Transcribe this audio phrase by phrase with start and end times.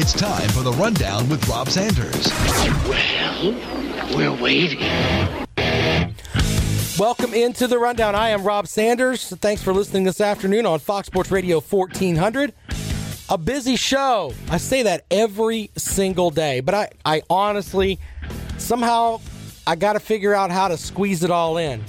[0.00, 2.28] It's time for the rundown with Rob Sanders.
[2.88, 4.78] Well, we're waiting.
[6.96, 8.14] Welcome into the rundown.
[8.14, 9.28] I am Rob Sanders.
[9.28, 12.54] Thanks for listening this afternoon on Fox Sports Radio 1400.
[13.28, 14.32] A busy show.
[14.48, 17.98] I say that every single day, but I, I honestly,
[18.56, 19.20] somehow,
[19.66, 21.82] I got to figure out how to squeeze it all in.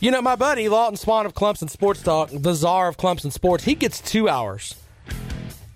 [0.00, 3.62] You know, my buddy Lawton Swan of Clemson Sports Talk, the czar of Clemson Sports,
[3.62, 4.74] he gets two hours.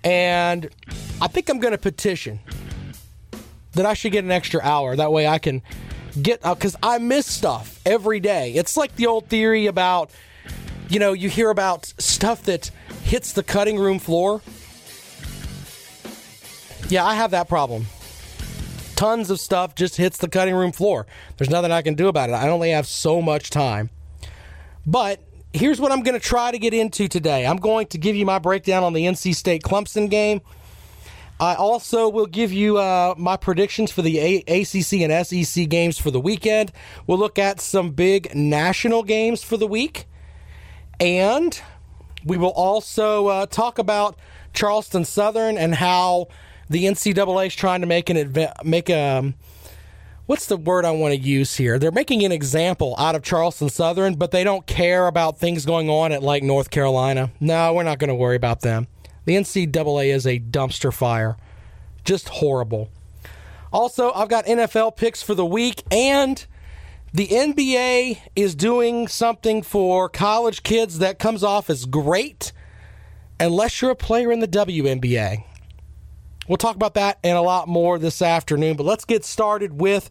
[0.07, 0.71] And
[1.21, 2.39] I think I'm going to petition
[3.73, 4.95] that I should get an extra hour.
[4.95, 5.63] That way I can
[6.23, 8.53] get uh, out because I miss stuff every day.
[8.53, 10.13] It's like the old theory about,
[10.89, 12.71] you know, you hear about stuff that
[13.03, 14.43] hits the cutting room floor.
[16.89, 17.87] Yeah, I have that problem.
[18.95, 21.05] Tons of stuff just hits the cutting room floor.
[21.37, 22.35] There's nothing I can do about it.
[22.35, 23.91] I only have so much time.
[24.87, 25.21] But
[25.57, 27.47] here's what I'm going to try to get into today.
[27.47, 30.43] I'm going to give you my breakdown on the NC State Clemson game.
[31.39, 35.99] I also will give you uh, my predictions for the A- ACC and SEC games
[35.99, 36.73] for the weekend.
[37.07, 40.07] We'll look at some big national games for the week.
[40.99, 41.61] And
[42.25, 44.19] we will also uh, talk about
[44.55, 46.29] Charleston Southern and how
[46.71, 49.35] the NCAA is trying to make an make a um,
[50.27, 51.79] what's the word I want to use here?
[51.79, 55.89] They're making an example out of Charleston Southern, but they don't care about things going
[55.89, 57.31] on at like North Carolina.
[57.41, 58.87] No, we're not going to worry about them.
[59.25, 61.37] The NCAA is a dumpster fire.
[62.05, 62.91] Just horrible.
[63.73, 66.45] Also, I've got NFL picks for the week, and
[67.13, 72.53] the NBA is doing something for college kids that comes off as great
[73.41, 75.45] unless you're a player in the WNBA.
[76.49, 80.11] We'll talk about that and a lot more this afternoon, but let's get started with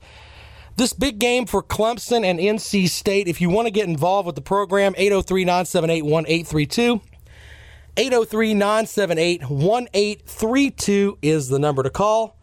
[0.78, 3.28] this big game for Clemson and NC State.
[3.28, 7.01] If you want to get involved with the program, 803 978 1832.
[7.97, 12.35] 803 978 1832 is the number to call.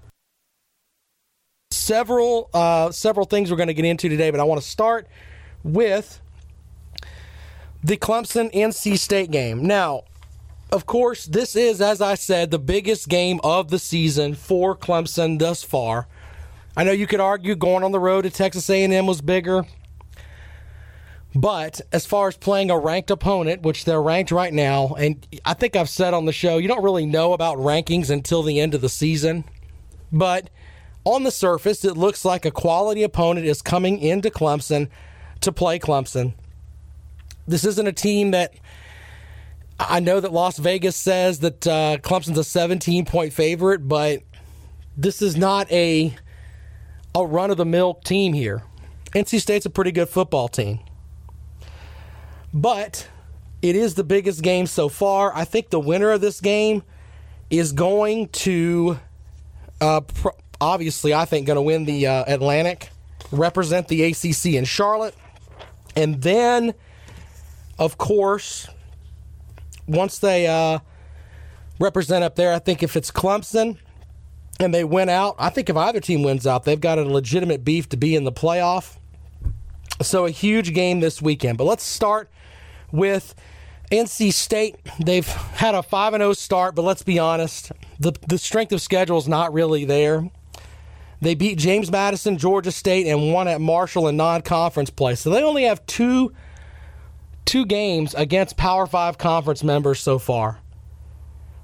[1.70, 5.06] Several uh, several things we're going to get into today, but I want to start
[5.62, 6.20] with
[7.84, 9.66] the Clemson NC State game.
[9.66, 10.04] Now,
[10.72, 15.38] of course, this is, as I said, the biggest game of the season for Clemson
[15.38, 16.08] thus far.
[16.74, 19.66] I know you could argue going on the road to Texas A&M was bigger.
[21.34, 25.52] But as far as playing a ranked opponent, which they're ranked right now, and I
[25.54, 28.74] think I've said on the show, you don't really know about rankings until the end
[28.74, 29.44] of the season.
[30.10, 30.48] But
[31.04, 34.88] on the surface, it looks like a quality opponent is coming into Clemson
[35.42, 36.32] to play Clemson.
[37.46, 38.54] This isn't a team that
[39.88, 44.22] I know that Las Vegas says that uh, Clemson's a 17 point favorite, but
[44.96, 46.14] this is not a
[47.14, 48.62] a run of the mill team here.
[49.14, 50.80] NC State's a pretty good football team.
[52.54, 53.08] But
[53.60, 55.34] it is the biggest game so far.
[55.34, 56.82] I think the winner of this game
[57.50, 58.98] is going to,
[59.80, 60.28] uh, pr-
[60.60, 62.90] obviously, I think, going to win the uh, Atlantic,
[63.30, 65.14] represent the ACC in Charlotte.
[65.94, 66.74] And then,
[67.78, 68.68] of course,
[69.86, 70.78] once they uh,
[71.78, 73.78] represent up there, I think if it's Clemson
[74.60, 77.64] and they win out, I think if either team wins out, they've got a legitimate
[77.64, 78.96] beef to be in the playoff.
[80.00, 81.58] So a huge game this weekend.
[81.58, 82.30] But let's start
[82.90, 83.34] with
[83.90, 84.76] NC State.
[84.98, 89.18] They've had a 5 0 start, but let's be honest, the, the strength of schedule
[89.18, 90.30] is not really there.
[91.20, 95.14] They beat James Madison, Georgia State, and won at Marshall in non conference play.
[95.14, 96.32] So they only have two
[97.44, 100.58] two games against Power Five conference members so far.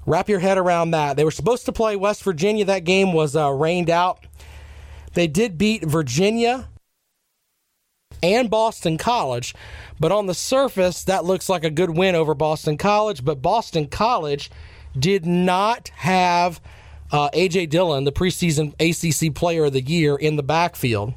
[0.05, 1.17] Wrap your head around that.
[1.17, 2.65] They were supposed to play West Virginia.
[2.65, 4.25] That game was uh, rained out.
[5.13, 6.69] They did beat Virginia
[8.21, 9.55] and Boston College,
[9.99, 13.23] but on the surface, that looks like a good win over Boston College.
[13.23, 14.49] But Boston College
[14.97, 16.59] did not have
[17.11, 17.67] uh, A.J.
[17.67, 21.13] Dillon, the preseason ACC Player of the Year, in the backfield.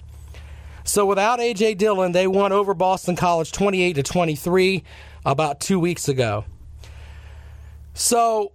[0.85, 1.75] So without A.J.
[1.75, 4.85] Dillon, they won over Boston College 28 to 23
[5.25, 6.45] about two weeks ago.
[7.95, 8.53] So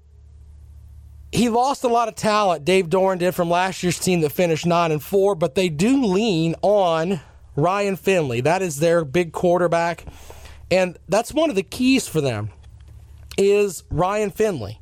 [1.32, 2.66] he lost a lot of talent.
[2.66, 6.04] Dave Doeren did from last year's team that finished nine and four, but they do
[6.06, 7.20] lean on
[7.56, 8.42] Ryan Finley.
[8.42, 10.06] That is their big quarterback,
[10.72, 12.50] and that's one of the keys for them.
[13.38, 14.82] is Ryan Finley.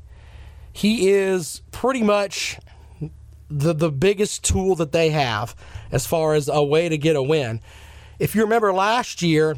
[0.72, 2.58] He is pretty much
[3.48, 5.54] the the biggest tool that they have
[5.90, 7.60] as far as a way to get a win.
[8.18, 9.56] If you remember last year,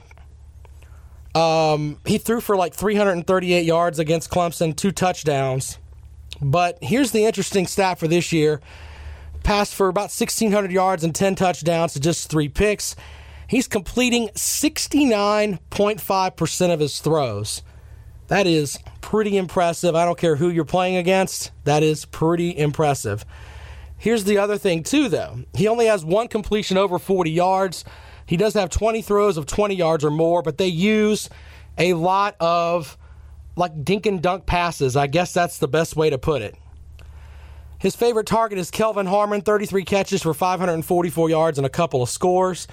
[1.35, 5.79] um, he threw for like 338 yards against Clemson, two touchdowns.
[6.41, 8.61] But here's the interesting stat for this year:
[9.43, 12.97] passed for about 1,600 yards and 10 touchdowns to just three picks.
[13.47, 17.63] He's completing 69.5% of his throws.
[18.27, 19.97] That is pretty impressive.
[19.97, 21.51] I don't care who you're playing against.
[21.65, 23.25] That is pretty impressive.
[23.99, 25.45] Here's the other thing, too, though.
[25.55, 27.85] He only has one completion over 40 yards.
[28.27, 31.29] He does have 20 throws of 20 yards or more, but they use
[31.77, 32.97] a lot of
[33.57, 34.97] like dink and dunk passes.
[34.97, 36.55] I guess that's the best way to put it.
[37.79, 42.09] His favorite target is Kelvin Harmon, 33 catches for 544 yards and a couple of
[42.09, 42.67] scores.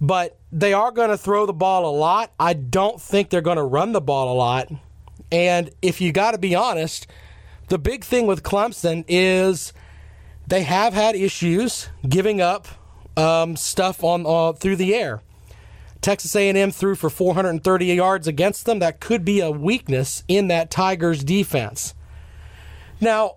[0.00, 2.32] But they are going to throw the ball a lot.
[2.38, 4.70] I don't think they're going to run the ball a lot.
[5.32, 7.06] And if you got to be honest,
[7.68, 9.72] the big thing with Clemson is
[10.46, 12.68] they have had issues giving up
[13.16, 15.22] um, stuff on uh, through the air.
[16.00, 18.78] Texas A&M threw for 430 yards against them.
[18.78, 21.94] That could be a weakness in that Tigers defense.
[23.00, 23.36] Now,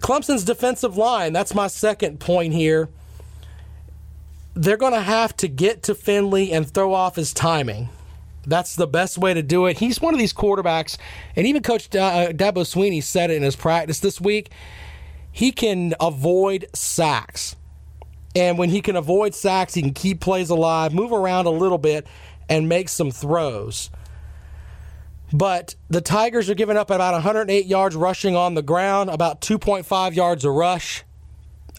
[0.00, 2.88] Clemson's defensive line, that's my second point here.
[4.54, 7.90] They're going to have to get to Finley and throw off his timing.
[8.46, 9.78] That's the best way to do it.
[9.78, 10.96] He's one of these quarterbacks,
[11.36, 14.50] and even Coach uh, Dabo Swinney said it in his practice this week.
[15.32, 17.56] He can avoid sacks.
[18.34, 21.78] And when he can avoid sacks, he can keep plays alive, move around a little
[21.78, 22.06] bit,
[22.48, 23.90] and make some throws.
[25.32, 30.14] But the Tigers are giving up about 108 yards rushing on the ground, about 2.5
[30.14, 31.04] yards a rush.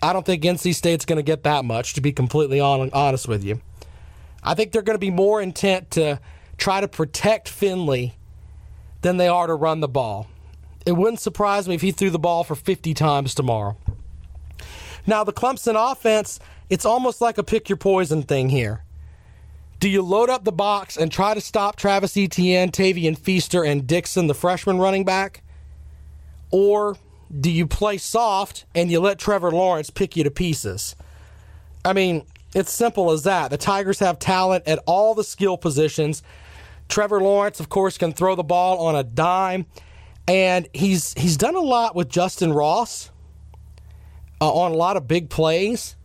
[0.01, 3.43] I don't think NC State's going to get that much, to be completely honest with
[3.43, 3.61] you.
[4.41, 6.19] I think they're going to be more intent to
[6.57, 8.15] try to protect Finley
[9.01, 10.27] than they are to run the ball.
[10.85, 13.77] It wouldn't surprise me if he threw the ball for 50 times tomorrow.
[15.05, 16.39] Now, the Clemson offense,
[16.69, 18.83] it's almost like a pick your poison thing here.
[19.79, 23.87] Do you load up the box and try to stop Travis Etienne, Tavien Feaster, and
[23.87, 25.43] Dixon, the freshman running back?
[26.51, 26.97] Or
[27.39, 30.95] do you play soft and you let Trevor Lawrence pick you to pieces?
[31.83, 33.49] I mean, it's simple as that.
[33.49, 36.21] The Tigers have talent at all the skill positions.
[36.89, 39.65] Trevor Lawrence, of course, can throw the ball on a dime,
[40.27, 43.11] and he's he's done a lot with Justyn Ross
[44.39, 45.95] uh, on a lot of big plays.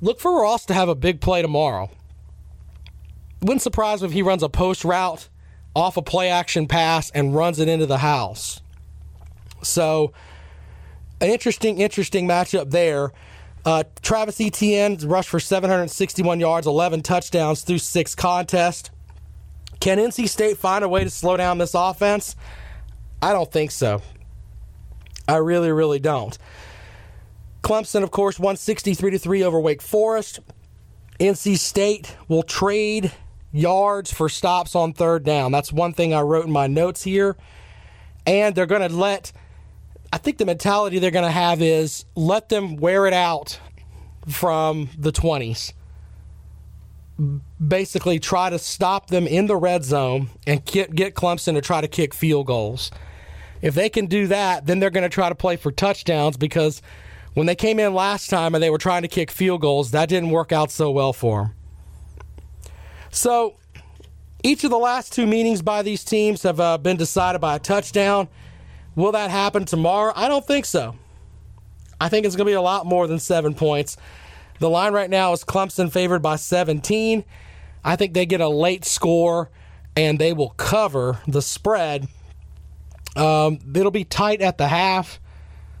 [0.00, 1.90] Look for Ross to have a big play tomorrow.
[3.40, 5.28] Wouldn't surprise me if he runs a post route
[5.74, 8.60] off a play action pass and runs it into the house.
[9.62, 10.12] So,
[11.20, 13.12] an interesting, interesting matchup there.
[13.64, 18.90] Uh, Travis Etienne rushed for 761 yards, 11 touchdowns through six contests.
[19.80, 22.36] Can NC State find a way to slow down this offense?
[23.24, 24.02] I don't think so.
[25.26, 26.36] I really, really don't.
[27.62, 30.40] Clemson, of course, won 63 to 3 over Wake Forest.
[31.18, 33.12] NC State will trade
[33.50, 35.52] yards for stops on third down.
[35.52, 37.34] That's one thing I wrote in my notes here.
[38.26, 39.32] And they're going to let,
[40.12, 43.58] I think the mentality they're going to have is let them wear it out
[44.28, 45.72] from the 20s.
[47.66, 51.80] Basically, try to stop them in the red zone and get, get Clemson to try
[51.80, 52.90] to kick field goals.
[53.64, 56.82] If they can do that, then they're going to try to play for touchdowns because
[57.32, 60.10] when they came in last time and they were trying to kick field goals, that
[60.10, 61.54] didn't work out so well for them.
[63.10, 63.56] So,
[64.42, 67.58] each of the last two meetings by these teams have uh, been decided by a
[67.58, 68.28] touchdown.
[68.96, 70.12] Will that happen tomorrow?
[70.14, 70.94] I don't think so.
[71.98, 73.96] I think it's going to be a lot more than seven points.
[74.58, 77.24] The line right now is Clemson favored by 17.
[77.82, 79.48] I think they get a late score
[79.96, 82.08] and they will cover the spread.
[83.16, 85.20] Um, it'll be tight at the half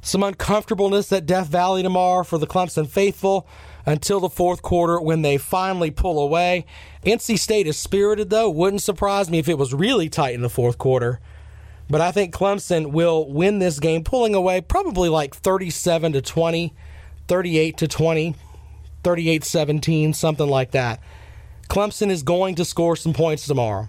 [0.04, 3.48] some uncomfortableness at Death Valley tomorrow for the Clemson faithful
[3.86, 6.66] until the fourth quarter when they finally pull away.
[7.04, 8.50] NC State is spirited, though.
[8.50, 11.20] Wouldn't surprise me if it was really tight in the fourth quarter.
[11.88, 16.74] But I think Clemson will win this game, pulling away probably like 37 to 20,
[17.26, 18.36] 38 to 20,
[19.02, 21.00] 38 17, something like that.
[21.68, 23.88] Clemson is going to score some points tomorrow.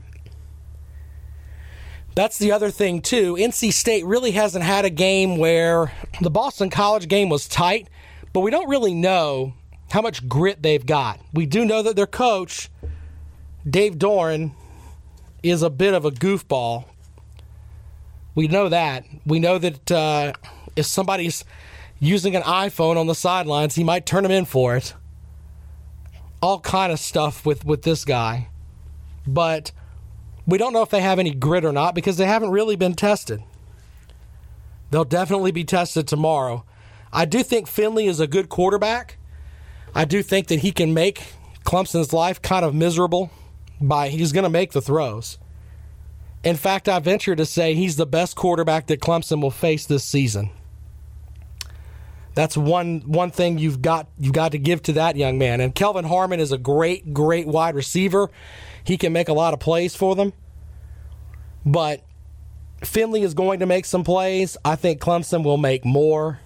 [2.16, 3.36] That's the other thing, too.
[3.36, 5.92] NC State really hasn't had a game where
[6.22, 7.90] the Boston College game was tight,
[8.32, 9.54] but we don't really know
[9.92, 11.20] how much grit they've got.
[11.34, 12.70] We do know that their coach,
[13.70, 14.54] Dave Doeren,
[15.44, 16.86] is a bit of a goofball.
[18.34, 19.06] We know that.
[19.26, 20.34] We know that uh,
[20.76, 21.44] if somebody's
[22.00, 24.94] using an iPhone on the sidelines, he might turn him in for it.
[26.42, 28.50] All kind of stuff with, with this guy.
[29.28, 29.72] But
[30.48, 32.94] We don't know if they have any grit or not because they haven't really been
[32.94, 33.42] tested.
[34.92, 36.64] They'll definitely be tested tomorrow.
[37.12, 39.18] I do think Finley is a good quarterback.
[39.94, 41.24] I do think that he can make
[41.64, 43.32] Clemson's life kind of miserable
[43.82, 45.38] by he's going to make the throws.
[46.44, 50.04] In fact, I venture to say he's the best quarterback that Clemson will face this
[50.04, 50.52] season.
[52.36, 55.62] That's one one thing you've got you've got to give to that young man.
[55.62, 58.30] And Kelvin Harmon is a great great wide receiver.
[58.86, 60.34] He can make a lot of plays for them.
[61.66, 62.04] But
[62.84, 64.58] Finley is going to make some plays.
[64.64, 66.40] I think Clemson will make more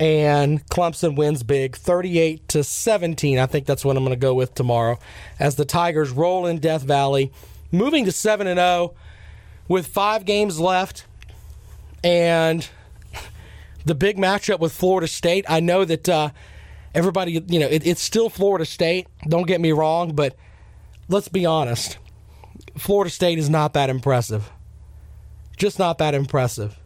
[0.00, 3.38] and Clemson wins big 38 to 17.
[3.38, 4.98] I think that's what I'm going to go with tomorrow
[5.38, 7.30] as the Tigers roll in Death Valley,
[7.70, 8.94] moving to 7 and 0
[9.68, 11.04] with 5 games left
[12.02, 12.66] and
[13.84, 15.44] the big matchup with Florida State.
[15.48, 16.30] I know that uh,
[16.94, 19.06] everybody, you know, it, it's still Florida State.
[19.28, 20.34] Don't get me wrong, but
[21.10, 21.98] let's be honest.
[22.76, 24.50] Florida State is not that impressive.
[25.56, 26.78] Just not that impressive.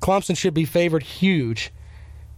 [0.00, 1.72] Clemson should be favored huge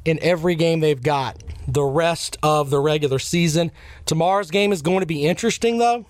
[0.05, 3.71] in every game they've got the rest of the regular season.
[4.07, 6.07] Tomorrow's game is going to be interesting, though,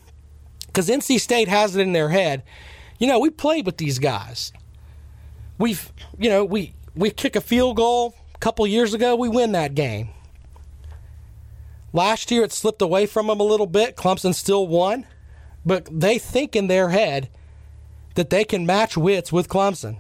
[0.67, 2.43] because NC State has it in their head.
[2.99, 4.53] You know, we played with these guys.
[5.59, 9.53] We've, you know, we we kick a field goal a couple years ago, we win
[9.53, 10.11] that game.
[11.93, 13.97] Last year, it slipped away from them a little bit.
[13.97, 15.07] Clemson still won,
[15.65, 17.29] but they think in their head
[18.15, 19.97] that they can match wits with Clemson.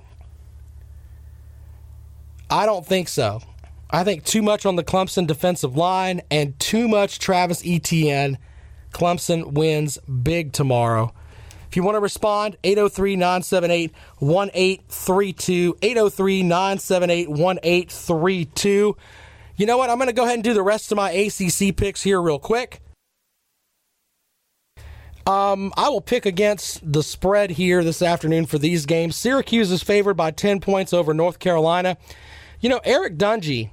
[2.48, 3.42] I don't think so.
[3.90, 8.38] I think too much on the Clemson defensive line and too much Travis Etienne.
[8.92, 11.12] Clemson wins big tomorrow.
[11.68, 15.76] If you want to respond, 803 978 1832.
[15.80, 18.96] 803 978 1832.
[19.56, 19.90] You know what?
[19.90, 22.40] I'm going to go ahead and do the rest of my ACC picks here real
[22.40, 22.80] quick.
[25.30, 29.14] Um, I will pick against the spread here this afternoon for these games.
[29.14, 31.96] Syracuse is favored by 10 points over North Carolina.
[32.58, 33.70] You know, Eric Dungey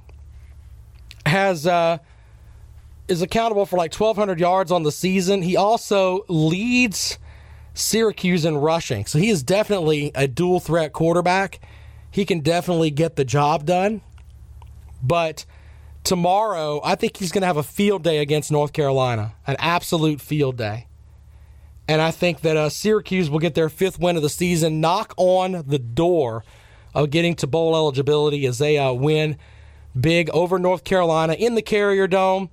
[1.26, 1.98] has uh,
[3.08, 5.42] is accountable for like 1,200 yards on the season.
[5.42, 7.18] He also leads
[7.74, 11.58] Syracuse in rushing, so he is definitely a dual threat quarterback.
[12.08, 14.02] He can definitely get the job done.
[15.02, 15.44] But
[16.04, 20.20] tomorrow, I think he's going to have a field day against North Carolina, an absolute
[20.20, 20.87] field day.
[21.88, 25.14] And I think that uh, Syracuse will get their fifth win of the season, knock
[25.16, 26.44] on the door
[26.94, 29.38] of getting to bowl eligibility as they uh, win
[29.98, 32.50] big over North Carolina in the Carrier Dome.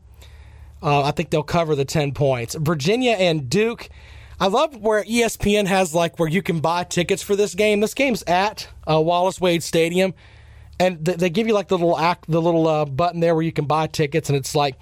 [0.82, 2.56] Uh, I think they'll cover the 10 points.
[2.56, 3.90] Virginia and Duke.
[4.40, 7.80] I love where ESPN has like where you can buy tickets for this game.
[7.80, 10.14] This game's at uh, Wallace Wade Stadium,
[10.80, 13.44] and th- they give you like the little act, the little uh, button there where
[13.44, 14.76] you can buy tickets, and it's like,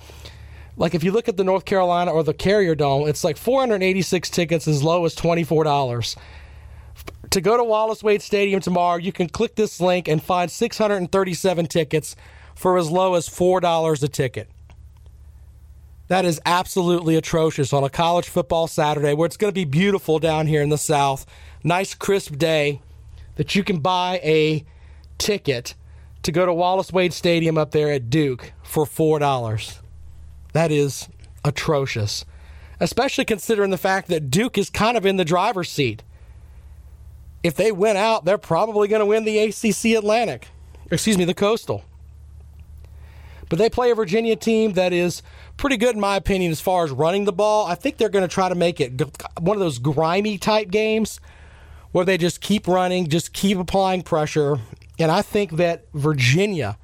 [0.75, 4.29] like if you look at the North Carolina or the Carrier Dome, it's like 486
[4.29, 6.15] tickets as low as twenty four dollars.
[7.31, 11.65] To go to Wallace Wade Stadium tomorrow, you can click this link and find 637
[11.65, 12.15] tickets
[12.53, 14.49] for as low as $4 a ticket.
[16.09, 20.19] That is absolutely atrocious on a college football Saturday where it's going to be beautiful
[20.19, 21.25] down here in the South.
[21.63, 22.81] Nice, crisp day
[23.35, 24.63] that you can buy a
[25.17, 25.73] ticket
[26.21, 29.82] to go to Wallace Wade Stadium up there at Duke for $4.
[30.53, 31.09] That is
[31.43, 32.25] atrocious,
[32.79, 36.03] especially considering the fact that Duke is kind of in the driver's seat.
[37.43, 40.47] If they win out, they're probably going to win the ACC Atlantic,
[40.89, 41.83] excuse me, the Coastal.
[43.49, 45.21] But they play a Virginia team that is
[45.57, 47.67] pretty good, in my opinion, as far as running the ball.
[47.67, 49.01] I think they're going to try to make it
[49.39, 51.19] one of those grimy type games
[51.91, 54.59] where they just keep running, just keep applying pressure.
[54.97, 56.77] And I think that Virginia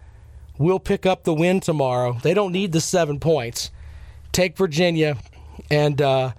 [0.60, 2.20] will pick up the win tomorrow.
[2.22, 3.72] They don't need the seven points.
[4.32, 5.18] Take Virginia,
[5.72, 6.34] and uh,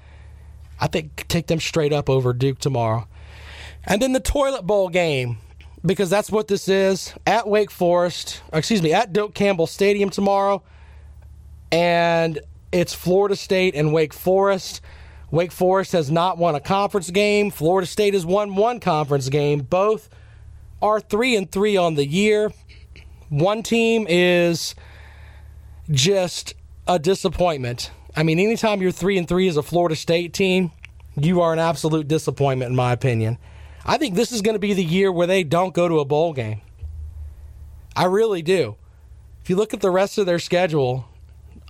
[0.78, 3.08] I think take them straight up over Duke tomorrow.
[3.84, 5.38] And then the toilet bowl game
[5.84, 10.62] because that's what this is at Wake Forest, excuse me, at Doak Campbell Stadium tomorrow.
[11.72, 12.38] And
[12.72, 14.82] it's Florida State and Wake Forest.
[15.30, 17.50] Wake Forest has not won a conference game.
[17.50, 19.60] Florida State has won one conference game.
[19.60, 20.08] Both
[20.82, 22.52] are 3 and 3 on the year.
[23.30, 24.74] One team is
[25.88, 26.54] just
[26.86, 27.92] a disappointment.
[28.16, 30.72] I mean, anytime you're 3 and 3 as a Florida State team,
[31.16, 33.38] you are an absolute disappointment in my opinion.
[33.86, 36.04] I think this is going to be the year where they don't go to a
[36.04, 36.60] bowl game.
[37.94, 38.76] I really do.
[39.42, 41.08] If you look at the rest of their schedule,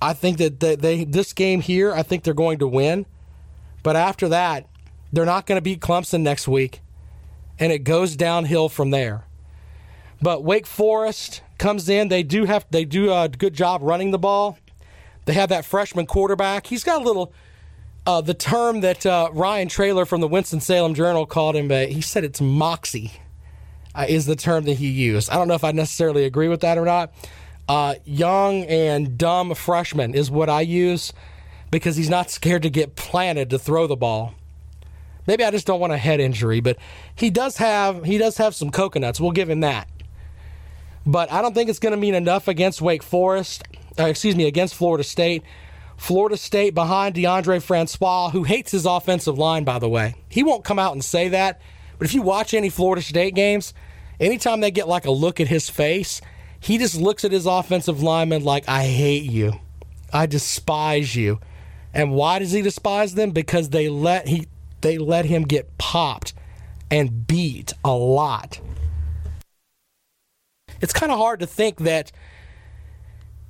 [0.00, 3.04] I think that they, they this game here, I think they're going to win.
[3.82, 4.66] But after that,
[5.12, 6.80] they're not going to beat Clemson next week,
[7.58, 9.24] and it goes downhill from there.
[10.22, 12.08] But Wake Forest comes in.
[12.08, 14.58] They do have they do a good job running the ball.
[15.26, 16.66] They have that freshman quarterback.
[16.66, 17.32] He's got a little
[18.06, 22.00] Uh, the term that uh, Ryan Trailer from the Winston-Salem Journal called him, uh, he
[22.00, 23.12] said it's moxie,
[23.94, 25.28] uh, is the term that he used.
[25.30, 27.12] I don't know if I necessarily agree with that or not.
[27.68, 31.12] Uh, young and dumb freshman is what I use
[31.70, 34.32] because he's not scared to get planted to throw the ball.
[35.26, 36.78] Maybe I just don't want a head injury, but
[37.14, 39.20] he does have he does have some coconuts.
[39.20, 39.86] We'll give him that.
[41.06, 43.62] But I don't think it's going to mean enough against Wake Forest.
[43.98, 45.42] Uh, excuse me, against Florida State.
[45.96, 50.14] Florida State behind Deondre Francois, who hates his offensive line, by the way.
[50.28, 51.60] He won't come out and say that,
[51.98, 53.74] but if you watch any Florida State games,
[54.18, 56.22] anytime they get like a look at his face,
[56.58, 59.60] he just looks at his offensive lineman like, I hate you.
[60.12, 61.38] I despise you.
[61.92, 63.32] And why does he despise them?
[63.32, 64.46] Because they let he
[64.80, 66.32] they let him get popped
[66.90, 68.60] and beat a lot.
[70.80, 72.12] It's kind of hard to think that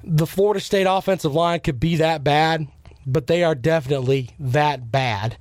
[0.03, 2.67] the Florida State offensive line could be that bad,
[3.07, 5.37] but they are definitely that bad.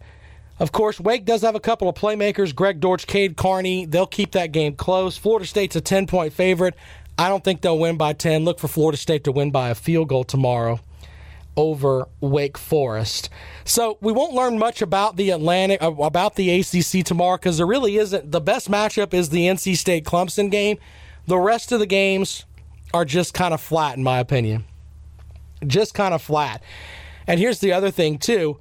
[0.60, 3.86] Of course, Wake does have a couple of playmakers Greg Dortch, Cade Carney.
[3.86, 5.18] They'll keep that game close.
[5.18, 6.76] Florida State's a 10 point favorite.
[7.18, 8.44] I don't think they'll win by 10.
[8.46, 10.80] Look for Florida State to win by a field goal tomorrow
[11.56, 13.30] over Wake Forest.
[13.66, 17.66] So we won't learn much about the Atlantic uh, about the ACC tomorrow because there
[17.66, 18.32] really isn't.
[18.32, 20.78] The best matchup is the NC State Clemson game.
[21.30, 22.46] The rest of the games
[22.92, 24.66] are just kind of flat, in my opinion.
[25.68, 26.64] Just kind of flat.
[27.28, 28.58] And here's the other thing too.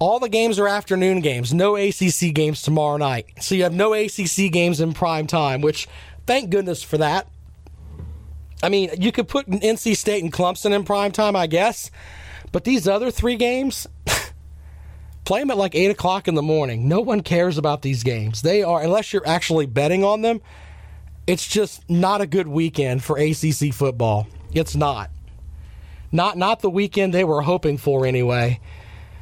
[0.00, 1.54] All the games are afternoon games.
[1.54, 3.26] No ACC games tomorrow night.
[3.40, 5.86] So you have no ACC games in prime time, which
[6.26, 7.28] thank goodness for that.
[8.60, 11.92] I mean, you could put NC State and Clemson in prime time, I guess.
[12.50, 13.86] But these other three games,
[15.24, 16.88] play them at like 8 o'clock in the morning.
[16.88, 18.42] No one cares about these games.
[18.42, 20.40] They are, unless you're actually betting on them,
[21.26, 24.26] it's just not a good weekend for ACC football.
[24.52, 25.10] It's not.
[26.12, 28.60] Not not the weekend they were hoping for anyway.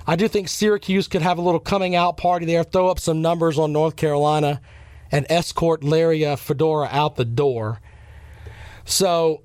[0.07, 3.21] I do think Syracuse could have a little coming out party there, throw up some
[3.21, 4.63] numbers on North Carolina,
[5.13, 7.81] and escort Larry uh, Fedora out the door.
[8.87, 9.43] So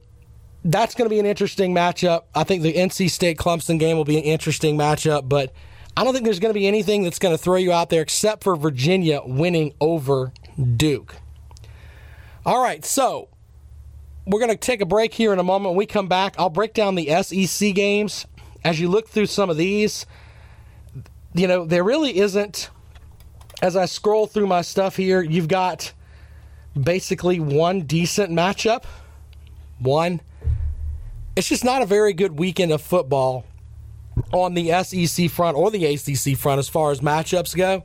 [0.64, 2.22] that's going to be an interesting matchup.
[2.34, 5.54] I think the NC State Clemson game will be an interesting matchup, but
[5.98, 8.02] I don't think there's going to be anything that's going to throw you out there
[8.02, 10.32] except for Virginia winning over
[10.78, 11.16] Duke.
[12.46, 13.30] All right, so
[14.26, 15.72] we're going to take a break here in a moment.
[15.72, 18.26] When we come back, I'll break down the SEC games.
[18.66, 20.06] As you look through some of these,
[21.34, 22.70] you know, there really isn't,
[23.62, 25.94] as I scroll through my stuff here, you've got
[26.82, 28.84] basically one decent matchup.
[29.80, 30.22] One
[31.36, 33.46] it's just not a very good weekend of football
[34.32, 37.84] on the SEC front or the ACC front as far as matchups go.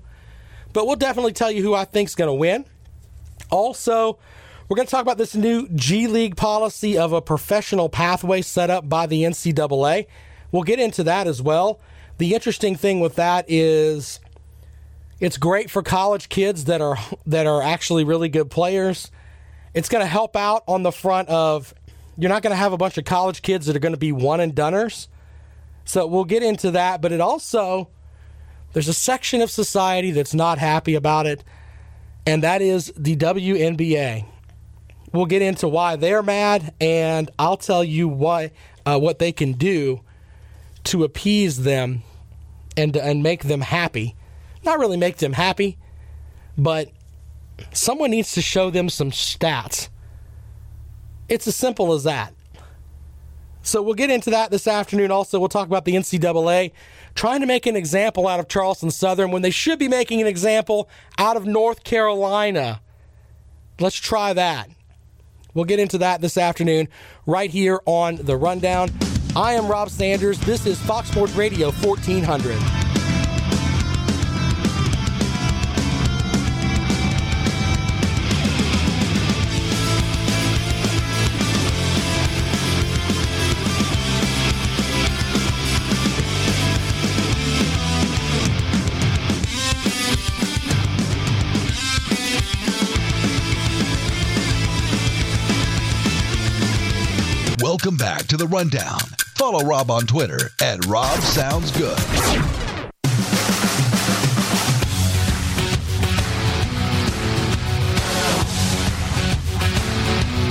[0.72, 2.66] But we'll definitely tell you who I think is going to win.
[3.50, 4.18] Also,
[4.68, 8.68] we're going to talk about this new G League policy of a professional pathway set
[8.68, 10.06] up by the NCAA.
[10.52, 11.80] We'll get into that as well.
[12.18, 14.20] The interesting thing with that is
[15.20, 19.10] it's great for college kids that are that are actually really good players.
[19.72, 21.72] It's going to help out on the front of
[22.18, 24.12] you're not going to have a bunch of college kids that are going to be
[24.12, 25.08] one and doners.
[25.84, 27.88] So we'll get into that, but it also
[28.74, 31.42] there's a section of society that's not happy about it,
[32.26, 34.26] and that is the WNBA.
[35.12, 38.52] We'll get into why they're mad, and I'll tell you why
[38.84, 40.02] uh, what they can do
[40.84, 42.02] to appease them
[42.76, 44.14] and and make them happy.
[44.64, 45.78] Not really make them happy,
[46.56, 46.90] but
[47.72, 49.88] someone needs to show them some stats
[51.28, 52.34] it's as simple as that.
[53.62, 55.10] So we'll get into that this afternoon.
[55.10, 56.72] Also, we'll talk about the NCAA
[57.14, 60.26] trying to make an example out of Charleston Southern when they should be making an
[60.26, 62.80] example out of North Carolina.
[63.78, 64.70] Let's try that.
[65.54, 66.88] We'll get into that this afternoon
[67.26, 68.90] right here on The Rundown.
[69.36, 70.38] I am Rob Sanders.
[70.40, 72.56] This is Fox Sports Radio 1400.
[97.70, 98.98] Welcome back to the Rundown.
[99.36, 101.98] Follow Rob on Twitter at Rob Sounds Good.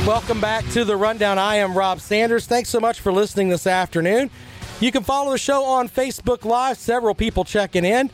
[0.05, 1.39] Welcome back to the Rundown.
[1.39, 2.45] I am Rob Sanders.
[2.45, 4.29] Thanks so much for listening this afternoon.
[4.79, 6.77] You can follow the show on Facebook Live.
[6.77, 8.11] Several people checking in.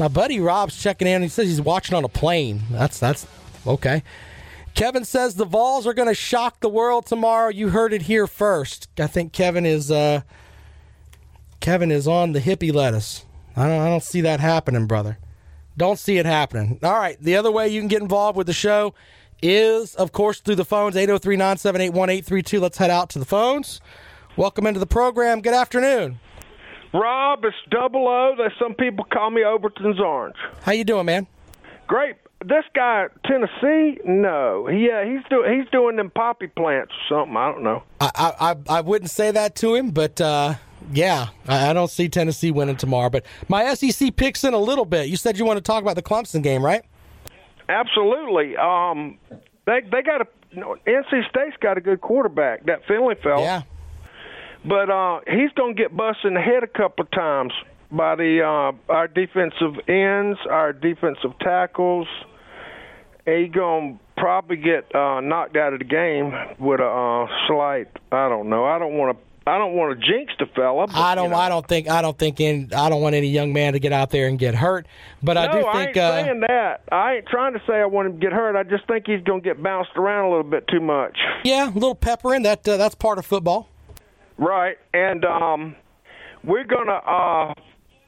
[0.00, 1.22] My buddy Rob's checking in.
[1.22, 2.62] He says he's watching on a plane.
[2.72, 3.24] That's that's
[3.68, 4.02] okay.
[4.74, 7.48] Kevin says the Vols are going to shock the world tomorrow.
[7.48, 8.88] You heard it here first.
[8.98, 10.22] I think Kevin is uh,
[11.60, 13.24] Kevin is on the hippie lettuce.
[13.56, 15.18] I don't, I don't see that happening, brother.
[15.76, 16.78] Don't see it happening.
[16.82, 17.16] All right.
[17.20, 18.94] The other way you can get involved with the show
[19.42, 22.60] is, of course, through the phones 803 978 1832.
[22.60, 23.80] Let's head out to the phones.
[24.36, 25.40] Welcome into the program.
[25.40, 26.18] Good afternoon.
[26.94, 28.34] Rob, it's double O.
[28.36, 30.36] That some people call me Overton's Orange.
[30.62, 31.26] How you doing, man?
[31.86, 32.16] Great.
[32.44, 37.36] This guy, Tennessee, no, yeah, he's doing he's doing them poppy plants or something.
[37.36, 37.82] I don't know.
[38.00, 40.54] I I, I wouldn't say that to him, but uh,
[40.92, 43.10] yeah, I, I don't see Tennessee winning tomorrow.
[43.10, 45.08] But my SEC picks in a little bit.
[45.08, 46.82] You said you want to talk about the Clemson game, right?
[47.68, 48.56] Absolutely.
[48.56, 49.18] Um,
[49.66, 53.42] they they got a NC State's got a good quarterback, that Finley fella.
[53.42, 53.62] Yeah.
[54.64, 57.52] But uh, he's going to get busted in the head a couple of times
[57.90, 62.06] by the uh, our defensive ends, our defensive tackles.
[63.24, 67.88] He going to probably get uh, knocked out of the game with a uh, slight.
[68.10, 68.64] I don't know.
[68.64, 69.24] I don't want to.
[69.44, 70.86] I don't want to jinx the fella.
[70.86, 71.24] But, I don't.
[71.24, 71.36] You know.
[71.36, 71.88] I don't think.
[71.88, 72.40] I don't think.
[72.40, 74.86] In, I don't want any young man to get out there and get hurt.
[75.22, 75.96] But I no, do I think.
[75.96, 76.82] ain't uh, saying that.
[76.92, 78.56] I ain't trying to say I want him to get hurt.
[78.56, 81.18] I just think he's going to get bounced around a little bit too much.
[81.44, 82.66] yeah, a little pepper in that.
[82.66, 83.68] Uh, that's part of football.
[84.38, 85.76] Right, and um,
[86.42, 87.54] we're going to uh,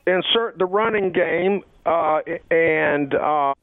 [0.06, 3.54] insert the running game, uh, and uh,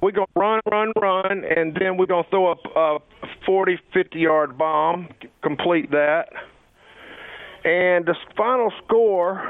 [0.00, 2.98] we're going to run, run, run, and then we're going to throw up a
[3.44, 5.08] 40, 50 yard bomb,
[5.42, 6.28] complete that.
[7.64, 9.42] And the final score,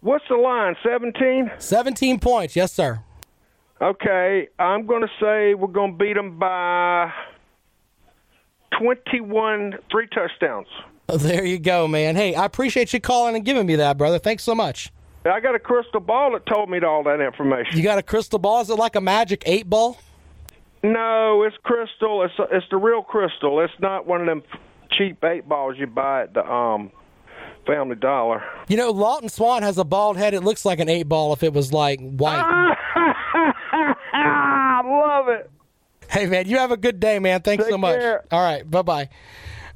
[0.00, 1.52] what's the line, 17?
[1.58, 2.56] Seventeen points.
[2.56, 3.00] Yes, sir.
[3.80, 7.12] Okay, I'm going to say we're going to beat them by
[8.78, 10.68] 21, three touchdowns.
[11.18, 12.16] There you go, man.
[12.16, 14.18] Hey, I appreciate you calling and giving me that, brother.
[14.18, 14.90] Thanks so much.
[15.24, 17.76] I got a crystal ball that told me all that information.
[17.76, 18.60] You got a crystal ball?
[18.60, 19.98] Is it like a magic eight ball?
[20.82, 22.24] No, it's crystal.
[22.24, 23.60] It's it's the real crystal.
[23.60, 24.42] It's not one of them
[24.90, 26.90] cheap eight balls you buy at the um
[27.66, 28.42] Family Dollar.
[28.68, 30.34] You know, Lawton Swan has a bald head.
[30.34, 32.42] It looks like an eight ball if it was like white.
[34.14, 35.50] I love it.
[36.10, 37.40] Hey, man, you have a good day, man.
[37.42, 37.98] Thanks Take so much.
[37.98, 38.24] care.
[38.30, 39.08] All right, bye bye.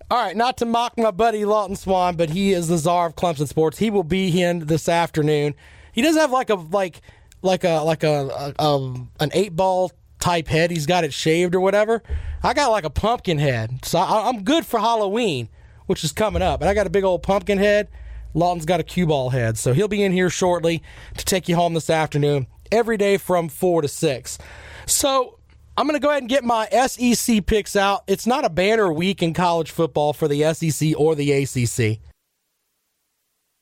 [0.09, 3.17] All right, not to mock my buddy Lawton Swan, but he is the czar of
[3.17, 3.79] Clemson sports.
[3.79, 5.55] He will be in this afternoon.
[5.93, 7.01] He does have like a like
[7.43, 9.91] like a like a, a, um an eight ball
[10.21, 10.71] type head.
[10.71, 12.05] He's got it shaved or whatever.
[12.41, 15.49] I got like a pumpkin head, so I, I'm good for Halloween,
[15.87, 16.61] which is coming up.
[16.61, 17.89] And I got a big old pumpkin head.
[18.33, 20.85] Lawton's got a cue ball head, so he'll be in here shortly
[21.17, 22.47] to take you home this afternoon.
[22.71, 24.39] Every day from four to six.
[24.87, 25.36] So
[25.77, 28.05] I'm going to go ahead and get my SEC picks out.
[28.07, 32.01] It's not a banner week in college football for the SEC or the ACC.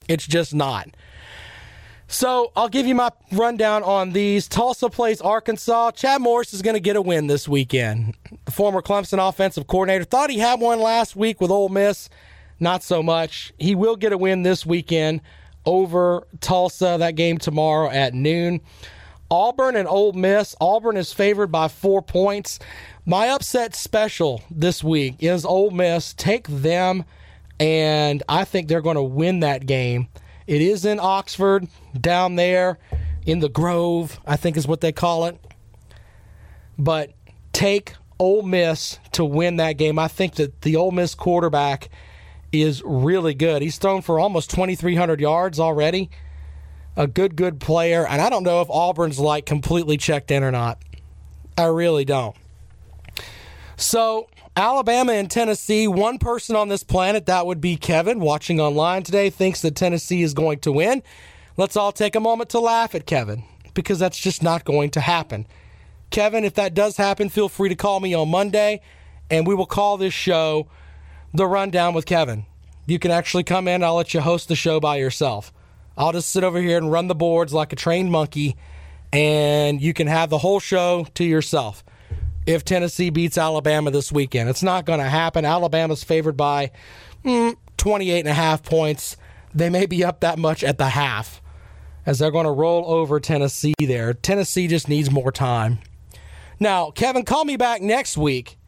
[0.08, 0.88] It's just not.
[2.06, 4.46] So I'll give you my rundown on these.
[4.46, 5.92] Tulsa plays Arkansas.
[5.92, 8.14] Chad Morris is going to get a win this weekend.
[8.44, 12.08] The former Clemson offensive coordinator thought he had one last week with Ole Miss.
[12.60, 13.52] Not so much.
[13.58, 15.22] He will get a win this weekend
[15.66, 16.96] over Tulsa.
[16.98, 18.60] That game tomorrow at noon.
[19.34, 20.54] Auburn and Ole Miss.
[20.60, 22.60] Auburn is favored by four points.
[23.04, 26.14] My upset special this week is Ole Miss.
[26.14, 27.04] Take them,
[27.58, 30.06] and I think they're going to win that game.
[30.46, 31.66] It is in Oxford,
[32.00, 32.78] down there
[33.26, 35.36] in the Grove, I think is what they call it.
[36.78, 37.12] But
[37.52, 39.98] take Ole Miss to win that game.
[39.98, 41.88] I think that the Ole Miss quarterback
[42.52, 43.62] is really good.
[43.62, 46.08] He's thrown for almost 2,300 yards already
[46.96, 48.06] a good, good player.
[48.06, 50.78] And I don't know if Auburn's like completely checked in or not.
[51.56, 52.36] I really don't.
[53.76, 59.02] So, Alabama and Tennessee, one person on this planet, that would be Kevin, watching online
[59.02, 61.02] today, thinks that Tennessee is going to win.
[61.56, 65.00] Let's all take a moment to laugh at Kevin because that's just not going to
[65.00, 65.46] happen.
[66.10, 68.80] Kevin, if that does happen, feel free to call me on Monday
[69.30, 70.68] and we will call this show
[71.32, 72.46] The Rundown with Kevin.
[72.86, 75.52] You can actually come in, I'll let you host the show by yourself.
[75.96, 78.56] I'll just sit over here and run the boards like a trained monkey,
[79.12, 81.84] and you can have the whole show to yourself.
[82.46, 85.44] If Tennessee beats Alabama this weekend, it's not going to happen.
[85.44, 86.72] Alabama's favored by
[87.24, 89.16] mm, 28 and a half points.
[89.54, 91.40] They may be up that much at the half
[92.04, 94.12] as they're going to roll over Tennessee there.
[94.12, 95.78] Tennessee just needs more time.
[96.60, 98.58] Now, Kevin, call me back next week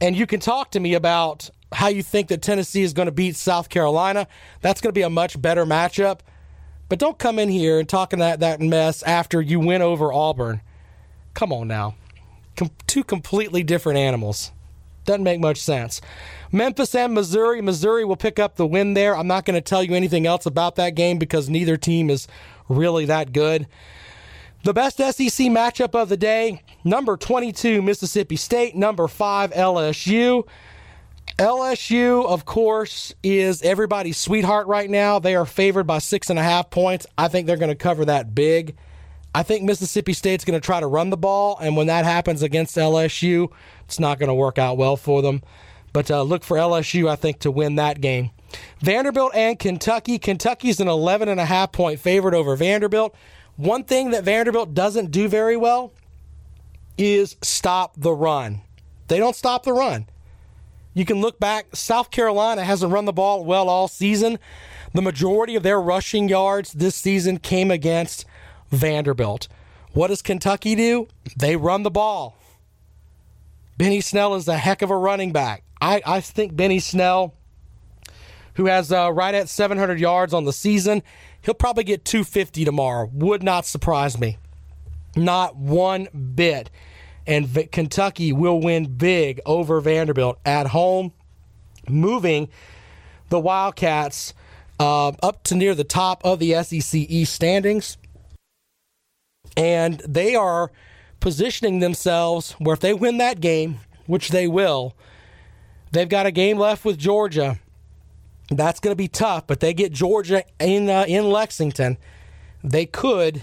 [0.00, 3.12] and you can talk to me about how you think that Tennessee is going to
[3.12, 4.26] beat South Carolina.
[4.60, 6.20] That's going to be a much better matchup.
[6.88, 10.60] But don't come in here and talking that, that mess after you win over Auburn.
[11.34, 11.96] Come on now.
[12.56, 14.52] Com- two completely different animals.
[15.04, 16.00] Doesn't make much sense.
[16.50, 17.60] Memphis and Missouri.
[17.60, 19.16] Missouri will pick up the win there.
[19.16, 22.26] I'm not going to tell you anything else about that game because neither team is
[22.68, 23.66] really that good.
[24.64, 30.46] The best SEC matchup of the day number 22, Mississippi State, number 5, LSU.
[31.38, 35.18] LSU, of course, is everybody's sweetheart right now.
[35.18, 37.06] They are favored by six and a half points.
[37.18, 38.76] I think they're going to cover that big.
[39.34, 42.42] I think Mississippi State's going to try to run the ball, and when that happens
[42.42, 43.52] against LSU,
[43.84, 45.42] it's not going to work out well for them.
[45.92, 48.30] But uh, look for LSU, I think, to win that game.
[48.80, 50.18] Vanderbilt and Kentucky.
[50.18, 53.14] Kentucky's an 11 and a half point favorite over Vanderbilt.
[53.56, 55.92] One thing that Vanderbilt doesn't do very well
[56.96, 58.62] is stop the run.
[59.08, 60.06] They don't stop the run.
[60.96, 64.38] You can look back, South Carolina hasn't run the ball well all season.
[64.94, 68.24] The majority of their rushing yards this season came against
[68.70, 69.46] Vanderbilt.
[69.92, 71.06] What does Kentucky do?
[71.36, 72.38] They run the ball.
[73.76, 75.64] Benny Snell is a heck of a running back.
[75.82, 77.34] I, I think Benny Snell,
[78.54, 81.02] who has uh, right at 700 yards on the season,
[81.42, 83.10] he'll probably get 250 tomorrow.
[83.12, 84.38] Would not surprise me.
[85.14, 86.70] Not one bit.
[87.26, 91.12] And v- Kentucky will win big over Vanderbilt at home,
[91.88, 92.48] moving
[93.28, 94.32] the Wildcats
[94.78, 97.98] uh, up to near the top of the SEC East standings.
[99.56, 100.70] And they are
[101.20, 104.94] positioning themselves where if they win that game, which they will,
[105.92, 107.58] they've got a game left with Georgia.
[108.50, 111.98] That's going to be tough, but they get Georgia in uh, in Lexington.
[112.62, 113.42] They could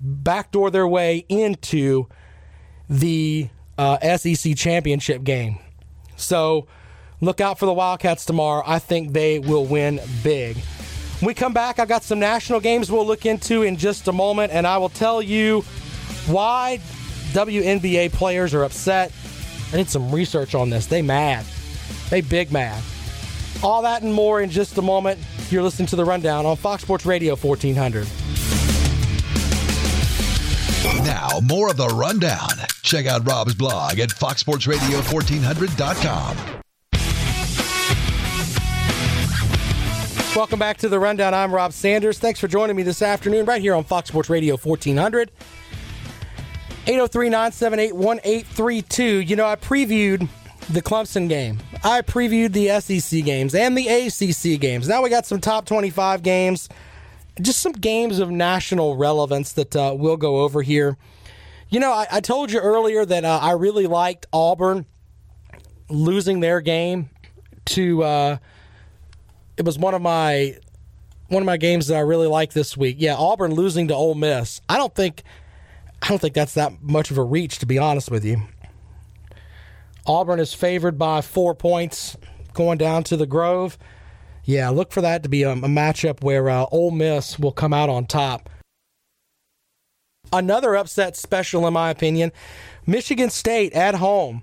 [0.00, 2.08] backdoor their way into
[2.92, 5.58] the uh, SEC championship game.
[6.16, 6.66] So
[7.20, 8.62] look out for the Wildcats tomorrow.
[8.66, 10.56] I think they will win big.
[11.18, 14.12] When we come back, I've got some national games we'll look into in just a
[14.12, 15.62] moment, and I will tell you
[16.26, 16.80] why
[17.32, 19.12] WNBA players are upset.
[19.72, 20.86] I did some research on this.
[20.86, 21.46] They mad.
[22.10, 22.82] They big mad.
[23.62, 25.18] All that and more in just a moment.
[25.48, 28.06] You're listening to the Rundown on Fox Sports Radio 1400.
[31.04, 32.48] Now, more of the rundown.
[32.92, 36.36] Check out Rob's blog at foxsportsradio1400.com.
[40.36, 41.32] Welcome back to the Rundown.
[41.32, 42.18] I'm Rob Sanders.
[42.18, 45.30] Thanks for joining me this afternoon right here on Fox Sports Radio 1400.
[46.86, 49.20] 803 978 1832.
[49.20, 50.28] You know, I previewed
[50.68, 51.60] the Clemson game.
[51.82, 54.86] I previewed the SEC games and the ACC games.
[54.86, 56.68] Now we got some top 25 games,
[57.40, 60.98] just some games of national relevance that uh, we'll go over here.
[61.72, 64.84] You know, I, I told you earlier that uh, I really liked Auburn
[65.88, 67.08] losing their game
[67.64, 68.02] to.
[68.02, 68.36] Uh,
[69.56, 70.58] it was one of my
[71.28, 72.96] one of my games that I really like this week.
[72.98, 74.60] Yeah, Auburn losing to Ole Miss.
[74.68, 75.22] I don't think
[76.02, 78.42] I don't think that's that much of a reach, to be honest with you.
[80.06, 82.18] Auburn is favored by four points
[82.52, 83.78] going down to the Grove.
[84.44, 87.72] Yeah, look for that to be a, a matchup where uh, Ole Miss will come
[87.72, 88.50] out on top.
[90.32, 92.32] Another upset special, in my opinion
[92.86, 94.42] Michigan State at home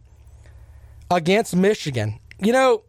[1.11, 2.19] against Michigan.
[2.39, 2.83] You know,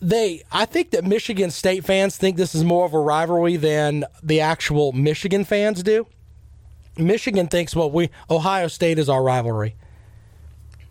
[0.00, 4.04] they I think that Michigan State fans think this is more of a rivalry than
[4.22, 6.06] the actual Michigan fans do.
[6.96, 9.74] Michigan thinks, well, we Ohio State is our rivalry.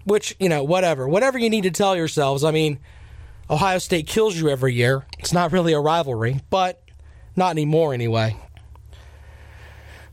[0.05, 1.07] Which, you know, whatever.
[1.07, 2.43] Whatever you need to tell yourselves.
[2.43, 2.79] I mean,
[3.49, 5.05] Ohio State kills you every year.
[5.17, 6.83] It's not really a rivalry, but
[7.37, 8.35] not anymore anyway.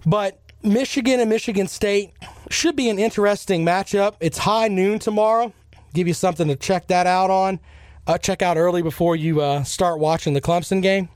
[0.07, 2.13] But Michigan and Michigan State
[2.51, 4.15] should be an interesting matchup.
[4.21, 5.53] It's high noon tomorrow.
[5.95, 7.61] Give you something to check that out on.
[8.07, 11.09] Uh, check out early before you uh, start watching the Clemson game.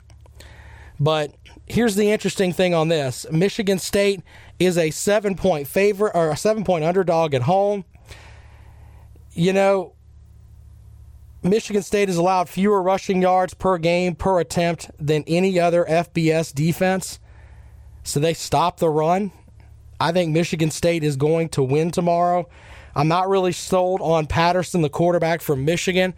[1.00, 1.34] But
[1.66, 4.22] here's the interesting thing on this Michigan State
[4.58, 7.84] is a seven point favorite or a seven point underdog at home.
[9.32, 9.94] You know,
[11.42, 16.54] Michigan State has allowed fewer rushing yards per game per attempt than any other FBS
[16.54, 17.18] defense.
[18.04, 19.32] So they stop the run.
[19.98, 22.48] I think Michigan State is going to win tomorrow.
[22.94, 26.14] I'm not really sold on Patterson, the quarterback from Michigan.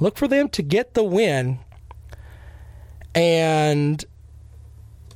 [0.00, 1.60] Look for them to get the win
[3.14, 4.04] and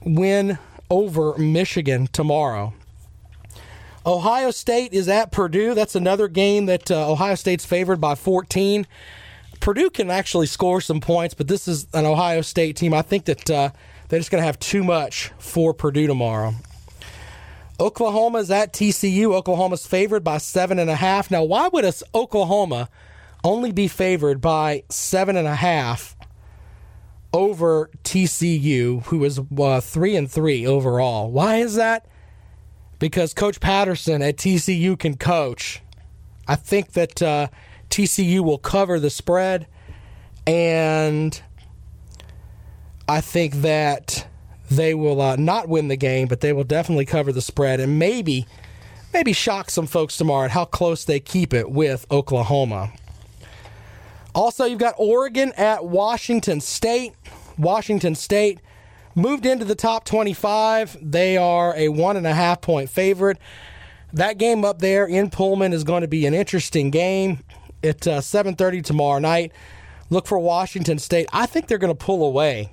[0.04, 0.58] win
[0.90, 2.72] over Michigan tomorrow.
[4.06, 5.74] Ohio State is at Purdue.
[5.74, 8.86] That's another game that uh, Ohio State's favored by 14.
[9.60, 12.92] Purdue can actually score some points, but this is an Ohio State team.
[12.92, 13.70] I think that uh,
[14.08, 16.54] they're just going to have too much for Purdue tomorrow.
[17.80, 19.34] Oklahoma is at TCU.
[19.34, 21.30] Oklahoma's favored by seven and a half.
[21.30, 22.88] Now, why would us Oklahoma
[23.42, 26.16] only be favored by seven and a half
[27.32, 31.30] over TCU, who is uh, three and three overall?
[31.30, 32.06] Why is that?
[33.00, 35.82] Because Coach Patterson at TCU can coach.
[36.46, 37.48] I think that uh,
[37.90, 39.66] TCU will cover the spread,
[40.46, 41.42] and
[43.08, 44.26] I think that
[44.70, 47.98] they will uh, not win the game, but they will definitely cover the spread and
[47.98, 48.46] maybe
[49.12, 52.92] maybe shock some folks tomorrow at how close they keep it with Oklahoma.
[54.34, 57.14] Also, you've got Oregon at Washington State.
[57.56, 58.58] Washington State
[59.14, 60.96] moved into the top 25.
[61.00, 63.38] They are a one and a half point favorite.
[64.12, 67.44] That game up there in Pullman is going to be an interesting game.
[67.82, 69.52] At uh, 7:30 tomorrow night.
[70.08, 71.28] Look for Washington State.
[71.32, 72.72] I think they're going to pull away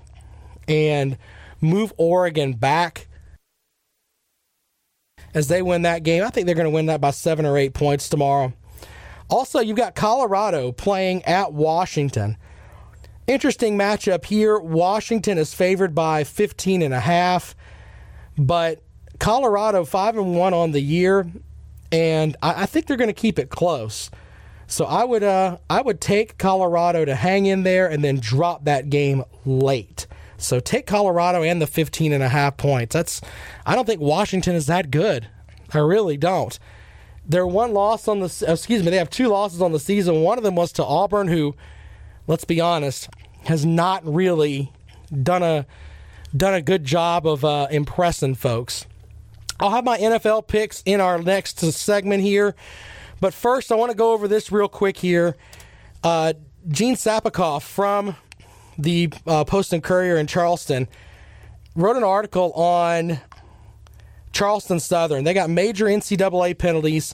[0.71, 1.17] and
[1.59, 3.07] move Oregon back
[5.33, 6.23] as they win that game.
[6.23, 8.53] I think they're going to win that by seven or eight points tomorrow.
[9.29, 12.37] Also, you've got Colorado playing at Washington.
[13.27, 14.59] Interesting matchup here.
[14.59, 17.55] Washington is favored by 15 and a half,
[18.37, 18.83] but
[19.19, 21.31] Colorado 5 and 1 on the year,
[21.91, 24.09] and I, I think they're going to keep it close.
[24.67, 28.65] So I would uh, I would take Colorado to hang in there and then drop
[28.65, 30.07] that game late.
[30.43, 32.93] So take Colorado and the 15 and a half points.
[32.93, 33.21] That's
[33.65, 35.27] I don't think Washington is that good.
[35.73, 36.57] I really don't.
[37.25, 40.21] Their one loss on the excuse me, they have two losses on the season.
[40.21, 41.55] One of them was to Auburn who
[42.27, 43.09] let's be honest,
[43.45, 44.71] has not really
[45.21, 45.65] done a
[46.35, 48.85] done a good job of uh, impressing folks.
[49.59, 52.55] I'll have my NFL picks in our next segment here,
[53.19, 55.35] but first I want to go over this real quick here.
[56.03, 56.33] Uh,
[56.67, 58.15] Gene Sapakoff from
[58.77, 60.87] the uh, Post and Courier in Charleston
[61.75, 63.19] wrote an article on
[64.31, 65.23] Charleston Southern.
[65.23, 67.13] They got major NCAA penalties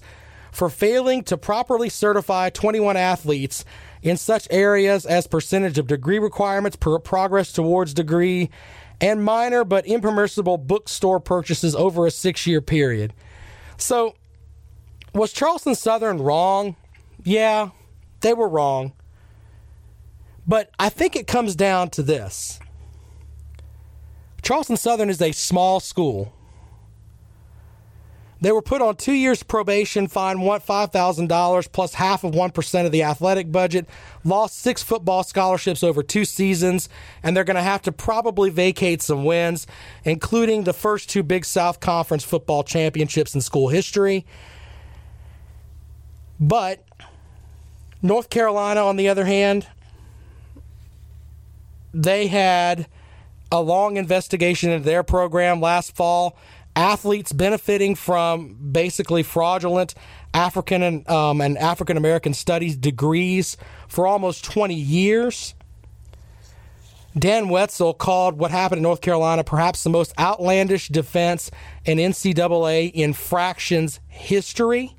[0.51, 3.65] for failing to properly certify 21 athletes
[4.01, 8.49] in such areas as percentage of degree requirements, per progress towards degree,
[8.99, 13.13] and minor but impermissible bookstore purchases over a six year period.
[13.77, 14.15] So,
[15.13, 16.75] was Charleston Southern wrong?
[17.23, 17.69] Yeah,
[18.21, 18.93] they were wrong.
[20.47, 22.59] But I think it comes down to this
[24.41, 26.33] Charleston Southern is a small school.
[28.39, 33.01] They were put on two years probation, fined $5,000 plus half of 1% of the
[33.01, 33.87] athletic budget,
[34.23, 36.87] lost six football scholarships over two seasons,
[37.23, 39.65] and they're going to have to probably vacate some wins,
[40.03, 44.23] including the first two Big South Conference football championships in school history.
[46.39, 46.85] But
[48.03, 49.65] North Carolina, on the other hand,
[51.97, 52.87] they had
[53.51, 56.37] a long investigation into their program last fall
[56.75, 59.95] athletes benefiting from basically fraudulent
[60.33, 63.57] African and, um, and African American studies degrees
[63.87, 65.55] for almost 20 years.
[67.17, 71.49] Dan Wetzel called what happened in North Carolina perhaps the most outlandish defense
[71.83, 74.95] in NCAA infractions history.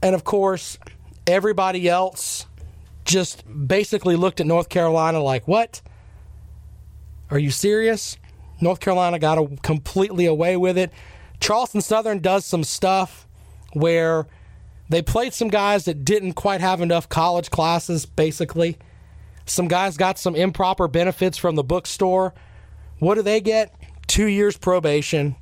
[0.00, 0.78] And of course,
[1.26, 2.46] everybody else
[3.04, 5.82] just basically looked at North Carolina like, what?
[7.30, 8.16] Are you serious?
[8.60, 10.92] North Carolina got a, completely away with it.
[11.40, 13.26] Charleston Southern does some stuff
[13.72, 14.26] where
[14.88, 18.78] they played some guys that didn't quite have enough college classes, basically.
[19.46, 22.34] Some guys got some improper benefits from the bookstore.
[22.98, 23.74] What do they get?
[24.06, 25.34] Two years probation.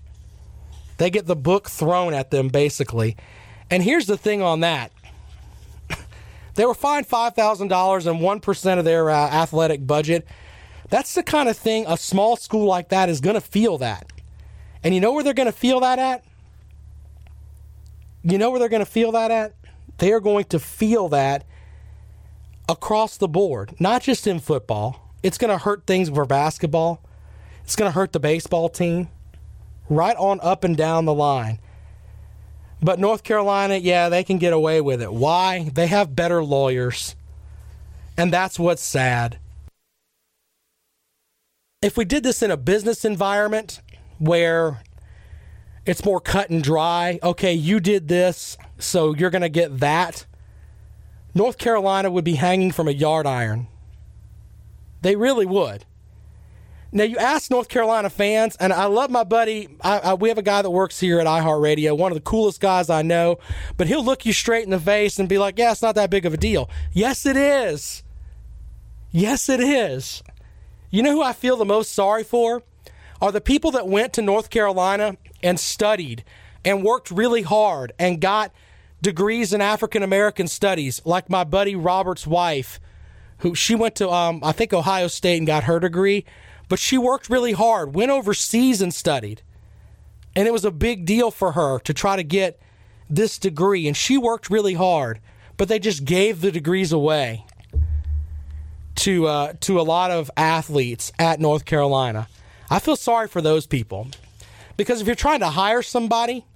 [0.97, 3.17] They get the book thrown at them, basically.
[3.71, 4.93] And here's the thing on that
[6.61, 7.63] they were fined $5,000
[8.07, 10.27] and 1% of their uh, athletic budget.
[10.91, 14.13] That's the kind of thing a small school like that is going to feel that.
[14.85, 16.23] And you know where they're going to feel that at?
[18.23, 19.55] You know where they're going to feel that at?
[19.97, 21.47] They are going to feel that
[22.69, 25.15] across the board, not just in football.
[25.23, 27.03] It's going to hurt things for basketball.
[27.65, 29.09] It's going to hurt the baseball team,
[29.89, 31.59] right on up and down the line.
[32.83, 35.13] But North Carolina, yeah, they can get away with it.
[35.13, 35.71] Why?
[35.73, 37.15] They have better lawyers.
[38.17, 39.39] And that's what's sad
[41.83, 43.81] if we did this in a business environment
[44.19, 44.83] where
[45.87, 50.27] it's more cut and dry, okay, you did this, so you're going to get that,
[51.35, 53.67] North Carolina would be hanging from a yard iron.
[55.01, 55.87] They really would.
[56.93, 59.69] Now, you ask North Carolina fans, and I love my buddy.
[59.81, 62.61] I, I, we have a guy that works here at iHeartRadio, one of the coolest
[62.61, 63.39] guys I know,
[63.77, 66.11] but he'll look you straight in the face and be like, Yeah, it's not that
[66.11, 66.69] big of a deal.
[66.93, 68.03] Yes, it is.
[69.13, 70.23] Yes, it is.
[70.91, 72.63] You know who I feel the most sorry for?
[73.21, 76.25] Are the people that went to North Carolina and studied
[76.65, 78.53] and worked really hard and got
[79.03, 82.81] degrees in African American studies, like my buddy Robert's wife,
[83.39, 86.25] who she went to, um, I think, Ohio State and got her degree,
[86.71, 89.43] but she worked really hard, went overseas and studied.
[90.37, 92.61] And it was a big deal for her to try to get
[93.11, 93.89] this degree.
[93.89, 95.21] And she worked really hard,
[95.57, 97.45] but they just gave the degrees away
[98.95, 102.29] to uh, to a lot of athletes at North Carolina.
[102.71, 104.07] I feel sorry for those people
[104.77, 106.47] because if you're trying to hire somebody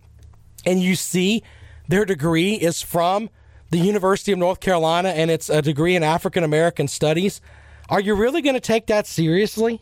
[0.64, 1.42] and you see
[1.88, 3.30] their degree is from
[3.70, 7.40] the University of North Carolina and it's a degree in African American studies.
[7.88, 9.80] Are you really going to take that seriously?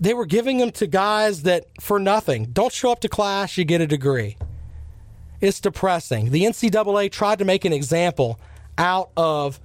[0.00, 2.46] They were giving them to guys that for nothing.
[2.46, 4.36] Don't show up to class, you get a degree.
[5.40, 6.30] It's depressing.
[6.30, 8.40] The NCAA tried to make an example
[8.78, 9.60] out of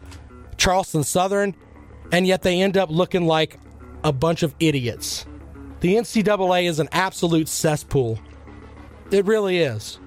[0.58, 1.56] Charleston Southern,
[2.12, 3.58] and yet they end up looking like
[4.04, 5.26] a bunch of idiots.
[5.80, 8.20] The NCAA is an absolute cesspool.
[9.12, 10.00] It really is.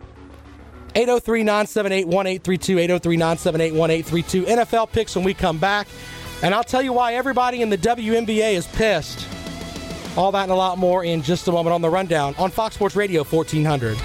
[0.94, 4.44] 803 978 1832, 803 978 1832.
[4.44, 5.86] NFL picks when we come back.
[6.42, 9.26] And I'll tell you why everybody in the WNBA is pissed.
[10.16, 12.74] All that and a lot more in just a moment on the rundown on Fox
[12.74, 13.96] Sports Radio 1400.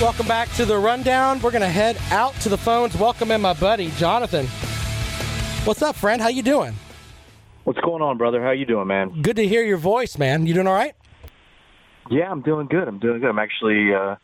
[0.00, 1.40] Welcome back to the rundown.
[1.42, 2.96] We're going to head out to the phones.
[2.96, 4.46] Welcome in my buddy Jonathan.
[5.66, 6.22] What's up, friend?
[6.22, 6.74] How you doing?
[7.64, 8.42] What's going on, brother?
[8.42, 9.20] How you doing, man?
[9.20, 10.46] Good to hear your voice, man.
[10.46, 10.94] You doing all right?
[12.10, 12.88] Yeah, I'm doing good.
[12.88, 13.28] I'm doing good.
[13.28, 14.16] I'm actually uh,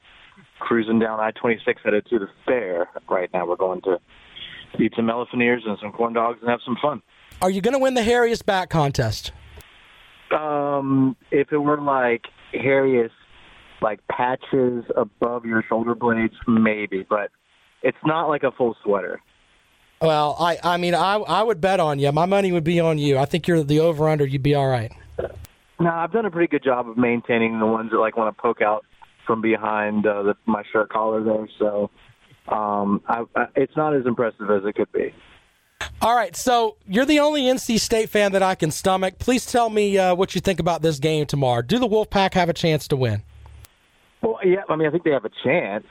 [0.59, 3.47] cruising down I-26 headed to the fair right now.
[3.47, 3.99] We're going to
[4.79, 7.03] eat some elephant ears and some corn dogs and have some fun.
[7.43, 9.33] Are you going to win the hairiest back contest?
[10.37, 13.11] Um, if it were like hairiest,
[13.83, 17.31] like patches above your shoulder blades, maybe, but
[17.83, 19.21] it's not like a full sweater.
[20.01, 22.11] Well, I, I mean, I, I would bet on you.
[22.13, 23.19] My money would be on you.
[23.19, 24.27] I think you're the over under.
[24.27, 24.93] You'd be all right.
[25.79, 28.43] No, I've done a pretty good job of maintaining the ones that like want to
[28.43, 28.85] poke out
[29.27, 31.49] from behind uh, the, my shirt collar there.
[31.59, 31.91] So
[32.49, 35.13] um, I, I, it's not as impressive as it could be.
[36.01, 39.19] All right, so you're the only NC State fan that I can stomach.
[39.19, 41.63] Please tell me uh, what you think about this game tomorrow.
[41.63, 43.23] Do the Wolfpack have a chance to win?
[44.23, 45.85] Well, yeah, I mean, I think they have a chance.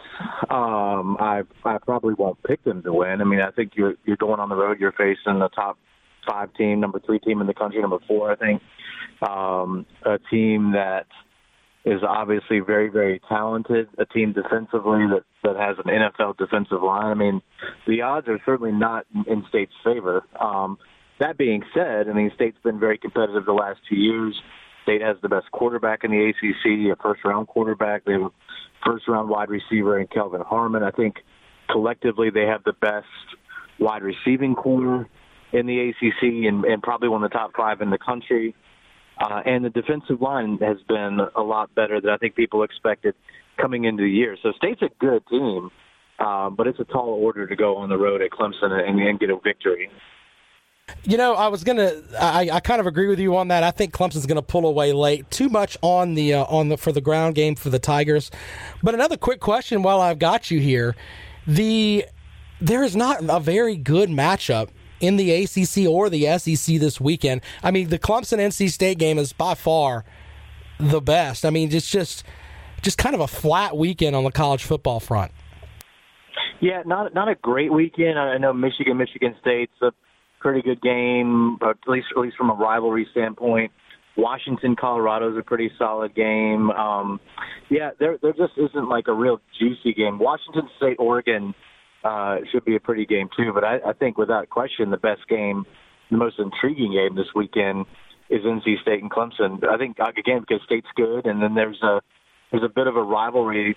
[0.50, 3.22] Um, I I probably won't pick them to win.
[3.22, 4.80] I mean, I think you're you're going on the road.
[4.80, 5.78] You're facing the top
[6.28, 8.62] five team, number three team in the country, number four, I think.
[9.28, 11.08] Um, a team that
[11.86, 13.88] is obviously very, very talented.
[14.00, 17.06] A team defensively that that has an NFL defensive line.
[17.06, 17.42] I mean,
[17.88, 20.24] the odds are certainly not in State's favor.
[20.40, 20.78] Um,
[21.20, 24.36] that being said, I mean, State's been very competitive the last two years.
[24.84, 28.06] State has the best quarterback in the ACC, a first round quarterback.
[28.06, 28.32] They have a
[28.86, 30.84] first round wide receiver in Kelvin Harmon.
[30.84, 31.18] I think
[31.70, 33.08] collectively they have the best
[33.80, 35.08] wide receiving corner
[35.54, 38.56] in the ACC and, and probably one of the top five in the country.
[39.18, 43.16] Uh, and the defensive line has been a lot better than I think people expected
[43.60, 44.38] coming into the year.
[44.44, 45.70] So State's a good team,
[46.20, 49.20] uh, but it's a tall order to go on the road at Clemson and, and
[49.20, 49.90] get a victory.
[51.04, 51.94] You know, I was gonna.
[52.20, 53.64] I, I kind of agree with you on that.
[53.64, 55.32] I think Clemson's gonna pull away late.
[55.32, 58.30] Too much on the uh, on the for the ground game for the Tigers.
[58.84, 60.96] But another quick question while I've got you here,
[61.48, 62.06] the
[62.62, 64.70] there is not a very good matchup
[65.00, 67.42] in the ACC or the SEC this weekend.
[67.64, 70.06] I mean, the Clemson NC State game is by far
[70.80, 71.46] the best.
[71.46, 72.24] I mean, it's just
[72.82, 75.32] just kind of a flat weekend on the college football front.
[76.62, 78.18] Yeah, not not a great weekend.
[78.18, 79.92] I know Michigan, Michigan State's a
[80.40, 83.72] pretty good game, at least at least from a rivalry standpoint.
[84.18, 86.72] Washington, Colorado is a pretty solid game.
[86.72, 87.20] Um,
[87.70, 90.20] yeah, there there just isn't like a real juicy game.
[90.20, 91.54] Washington State, Oregon
[92.06, 93.52] uh, should be a pretty game too.
[93.54, 95.66] But I, I think without question, the best game,
[96.12, 97.86] the most intriguing game this weekend
[98.30, 99.68] is NC State and Clemson.
[99.68, 102.02] I think again because State's good, and then there's a
[102.52, 103.76] there's a bit of a rivalry.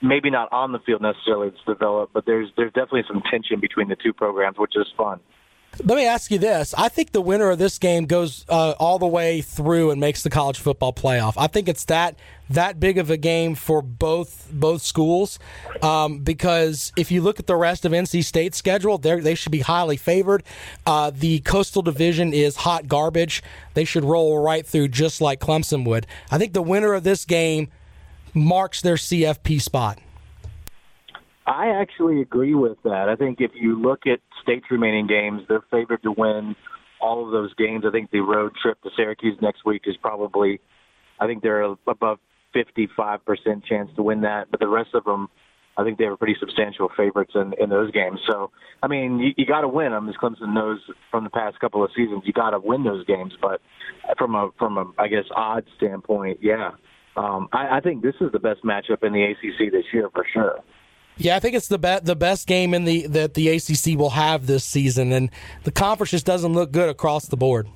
[0.00, 3.88] Maybe not on the field necessarily it's developed, but there's there's definitely some tension between
[3.88, 5.20] the two programs, which is fun.
[5.82, 6.74] Let me ask you this.
[6.76, 10.22] I think the winner of this game goes uh, all the way through and makes
[10.22, 11.34] the college football playoff.
[11.36, 12.16] I think it's that
[12.50, 15.38] that big of a game for both both schools
[15.82, 19.60] um, because if you look at the rest of NC State's schedule, they should be
[19.60, 20.44] highly favored.
[20.86, 23.42] Uh, the Coastal Division is hot garbage.
[23.72, 26.06] They should roll right through just like Clemson would.
[26.30, 27.68] I think the winner of this game
[28.34, 29.98] marks their CFP spot.
[31.46, 33.08] I actually agree with that.
[33.08, 36.56] I think if you look at State's remaining games, they're favored to win
[37.00, 37.84] all of those games.
[37.86, 40.60] I think the road trip to Syracuse next week is probably,
[41.20, 42.18] I think they're above
[42.54, 45.28] 55% chance to win that, but the rest of them,
[45.76, 48.20] I think they have pretty substantial favorites in, in those games.
[48.26, 48.50] So,
[48.82, 50.78] I mean, you, you got to win them, as Clemson knows
[51.10, 52.22] from the past couple of seasons.
[52.24, 53.60] You got to win those games, but
[54.16, 56.70] from a from a I guess odds standpoint, yeah,
[57.16, 60.24] um, I, I think this is the best matchup in the ACC this year for
[60.32, 60.60] sure.
[61.16, 64.10] Yeah, I think it's the be- the best game in the that the ACC will
[64.10, 65.30] have this season, and
[65.62, 67.68] the conference just doesn't look good across the board.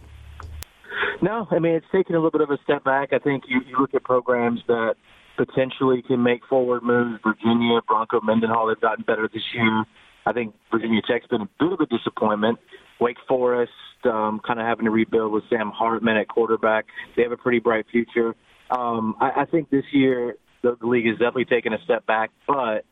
[1.22, 3.12] No, I mean it's taken a little bit of a step back.
[3.12, 4.95] I think you, you look at programs that
[5.36, 7.20] potentially can make forward moves.
[7.24, 9.84] Virginia, Bronco Mendenhall, they've gotten better this year.
[10.26, 12.59] I think Virginia Tech's been a bit of a disappointment.
[13.01, 13.72] Wake Forest
[14.05, 16.86] um, kind of having to rebuild with Sam Hartman at quarterback.
[17.16, 18.34] They have a pretty bright future.
[18.70, 22.30] Um, I, I think this year the, the league is definitely taken a step back,
[22.47, 22.84] but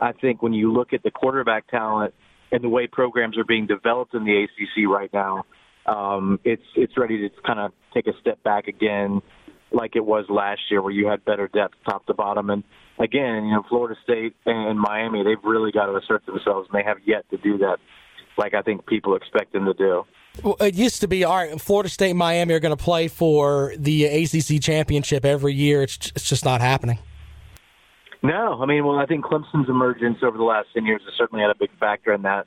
[0.00, 2.14] I think when you look at the quarterback talent
[2.52, 5.44] and the way programs are being developed in the ACC right now,
[5.86, 9.22] um, it's it's ready to kind of take a step back again,
[9.70, 12.50] like it was last year, where you had better depth top to bottom.
[12.50, 12.64] And
[12.98, 16.84] again, you know, Florida State and Miami, they've really got to assert themselves, and they
[16.84, 17.78] have yet to do that,
[18.38, 20.04] like I think people expect them to do.
[20.42, 21.60] Well, it used to be all right.
[21.60, 25.82] Florida State and Miami are going to play for the ACC championship every year.
[25.82, 26.98] It's it's just not happening.
[28.24, 31.42] No, I mean, well, I think Clemson's emergence over the last ten years has certainly
[31.42, 32.46] had a big factor in that.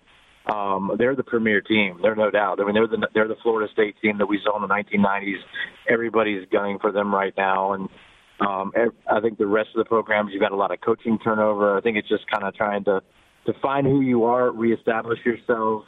[0.52, 2.00] Um, they're the premier team.
[2.02, 2.60] They're no doubt.
[2.60, 5.38] I mean, they're the they're the Florida State team that we saw in the 1990s.
[5.88, 7.90] Everybody's gunning for them right now, and
[8.40, 8.72] um,
[9.08, 11.78] I think the rest of the programs you've got a lot of coaching turnover.
[11.78, 13.02] I think it's just kind of trying to
[13.46, 15.84] to find who you are, reestablish yourself,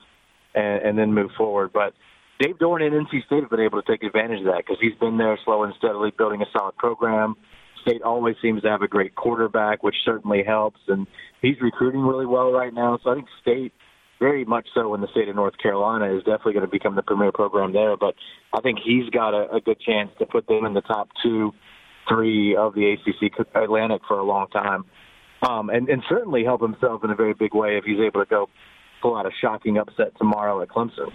[0.53, 1.71] and, and then move forward.
[1.73, 1.93] But
[2.39, 4.95] Dave Doeren and NC State have been able to take advantage of that because he's
[4.99, 7.35] been there slow and steadily building a solid program.
[7.81, 11.07] State always seems to have a great quarterback, which certainly helps, and
[11.41, 12.99] he's recruiting really well right now.
[13.03, 13.73] So I think State,
[14.19, 17.01] very much so in the state of North Carolina, is definitely going to become the
[17.01, 17.95] premier program there.
[17.95, 18.15] But
[18.53, 21.53] I think he's got a, a good chance to put them in the top two,
[22.07, 24.85] three of the ACC Atlantic for a long time,
[25.41, 28.29] um, and, and certainly help himself in a very big way if he's able to
[28.29, 28.49] go
[29.01, 31.11] pull out a shocking upset tomorrow at Clemson.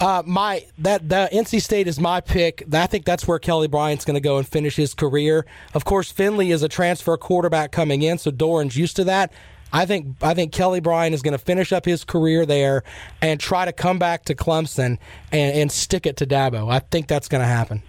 [0.00, 2.64] Uh, my that the NC State is my pick.
[2.72, 5.46] I think that's where Kelly Bryant's going to go and finish his career.
[5.72, 9.32] Of course, Finley is a transfer quarterback coming in, so Doeren's used to that.
[9.72, 12.82] I think I think Kelly Bryant is going to finish up his career there
[13.22, 14.98] and try to come back to Clemson
[15.32, 16.70] and, and stick it to Dabo.
[16.70, 17.82] I think that's going to happen.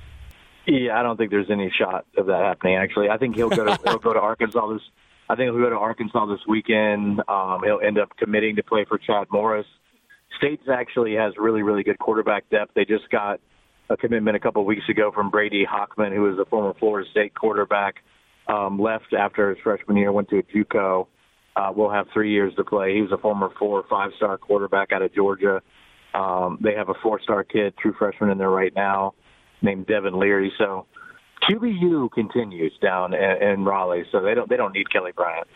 [0.65, 2.75] Yeah, I don't think there's any shot of that happening.
[2.75, 4.81] Actually, I think he'll go to he'll go to Arkansas this.
[5.29, 7.21] I think he'll go to Arkansas this weekend.
[7.27, 9.67] Um, he'll end up committing to play for Chad Morris.
[10.37, 12.73] States actually has really, really good quarterback depth.
[12.75, 13.39] They just got
[13.89, 17.09] a commitment a couple of weeks ago from Bailey Hockman, who is a former Florida
[17.11, 17.95] State quarterback,
[18.47, 21.07] um, left after his freshman year, went to a JUCO.
[21.55, 22.93] Uh, will have three years to play.
[22.93, 25.63] He was a former four or five star quarterback out of Georgia.
[26.13, 29.15] Um, they have a four star kid, true freshman in there right now,
[29.63, 30.53] named Devin Leary.
[30.59, 30.85] So
[31.49, 35.47] QBU continues down in, in Raleigh, so they don't they don't need Kelly Bryant.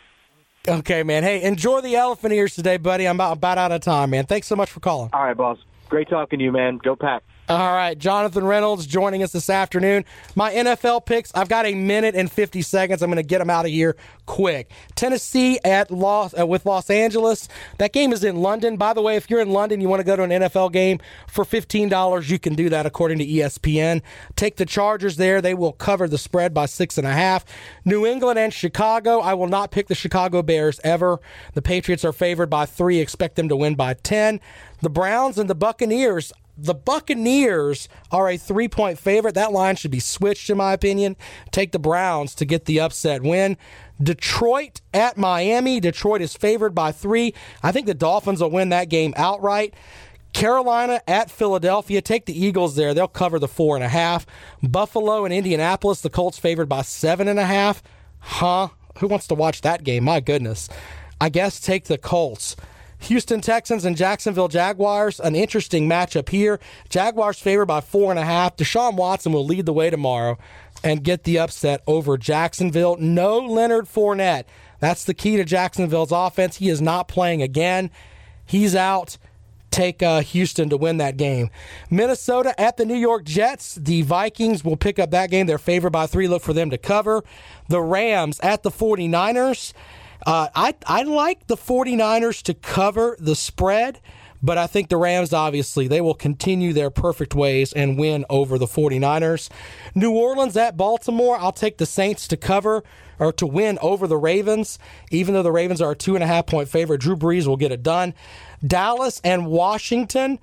[0.67, 1.23] Okay, man.
[1.23, 3.07] Hey, enjoy the elephant ears today, buddy.
[3.07, 4.25] I'm about, about out of time, man.
[4.25, 5.09] Thanks so much for calling.
[5.11, 5.57] All right, boss.
[5.89, 6.77] Great talking to you, man.
[6.77, 7.23] Go pack.
[7.49, 10.05] All right, Jonathan Reynolds joining us this afternoon.
[10.35, 13.01] My NFL picks, I've got a minute and 50 seconds.
[13.01, 14.71] I'm going to get them out of here quick.
[14.95, 17.49] Tennessee at Los, uh, with Los Angeles.
[17.77, 18.77] That game is in London.
[18.77, 20.99] By the way, if you're in London, you want to go to an NFL game
[21.27, 24.01] for $15, you can do that according to ESPN.
[24.37, 25.41] Take the Chargers there.
[25.41, 27.43] They will cover the spread by six and a half.
[27.83, 29.19] New England and Chicago.
[29.19, 31.19] I will not pick the Chicago Bears ever.
[31.53, 32.99] The Patriots are favored by three.
[32.99, 34.39] Expect them to win by 10.
[34.81, 39.35] The Browns and the Buccaneers the Buccaneers are a three point favorite.
[39.35, 41.15] That line should be switched, in my opinion.
[41.51, 43.57] Take the Browns to get the upset win.
[44.01, 45.79] Detroit at Miami.
[45.79, 47.33] Detroit is favored by three.
[47.63, 49.73] I think the Dolphins will win that game outright.
[50.33, 52.01] Carolina at Philadelphia.
[52.01, 52.93] Take the Eagles there.
[52.93, 54.25] They'll cover the four and a half.
[54.61, 56.01] Buffalo and Indianapolis.
[56.01, 57.81] The Colts favored by seven and a half.
[58.19, 58.69] Huh?
[58.99, 60.03] Who wants to watch that game?
[60.03, 60.69] My goodness.
[61.19, 62.55] I guess take the Colts.
[63.01, 66.59] Houston Texans and Jacksonville Jaguars, an interesting matchup here.
[66.89, 68.55] Jaguars favored by four and a half.
[68.55, 70.37] Deshaun Watson will lead the way tomorrow
[70.83, 72.97] and get the upset over Jacksonville.
[72.97, 74.45] No Leonard Fournette.
[74.79, 76.57] That's the key to Jacksonville's offense.
[76.57, 77.91] He is not playing again.
[78.45, 79.17] He's out.
[79.71, 81.49] Take uh, Houston to win that game.
[81.89, 83.75] Minnesota at the New York Jets.
[83.75, 85.47] The Vikings will pick up that game.
[85.47, 86.27] They're favored by three.
[86.27, 87.23] Look for them to cover.
[87.69, 89.71] The Rams at the 49ers.
[90.25, 93.99] Uh, I, I like the 49ers to cover the spread,
[94.43, 98.57] but I think the Rams, obviously, they will continue their perfect ways and win over
[98.57, 99.49] the 49ers.
[99.95, 102.83] New Orleans at Baltimore, I'll take the Saints to cover
[103.19, 104.79] or to win over the Ravens,
[105.11, 107.01] even though the Ravens are a two and a half point favorite.
[107.01, 108.13] Drew Brees will get it done.
[108.65, 110.39] Dallas and Washington.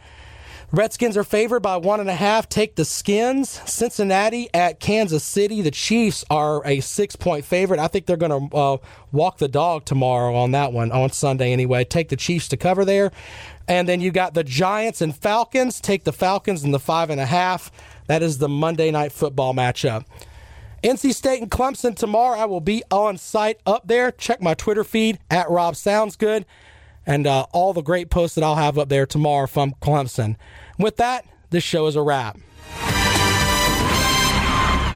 [0.71, 2.47] Redskins are favored by one and a half.
[2.47, 3.49] Take the skins.
[3.65, 5.63] Cincinnati at Kansas City.
[5.63, 7.81] The Chiefs are a six point favorite.
[7.81, 8.77] I think they're going to uh,
[9.11, 11.85] walk the dog tomorrow on that one, on Sunday anyway.
[11.85, 13.13] Take the Chiefs to cover there.
[13.67, 15.81] And then you got the Giants and Falcons.
[15.81, 17.73] Take the Falcons in the five and a half.
[18.07, 20.05] That is the Monday night football matchup.
[20.85, 22.39] NC State and Clemson tomorrow.
[22.39, 24.13] I will be on site up there.
[24.13, 26.45] Check my Twitter feed at Rob Sounds Good
[27.09, 30.37] and uh, all the great posts that I'll have up there tomorrow from Clemson.
[30.79, 32.39] With that, this show is a wrap.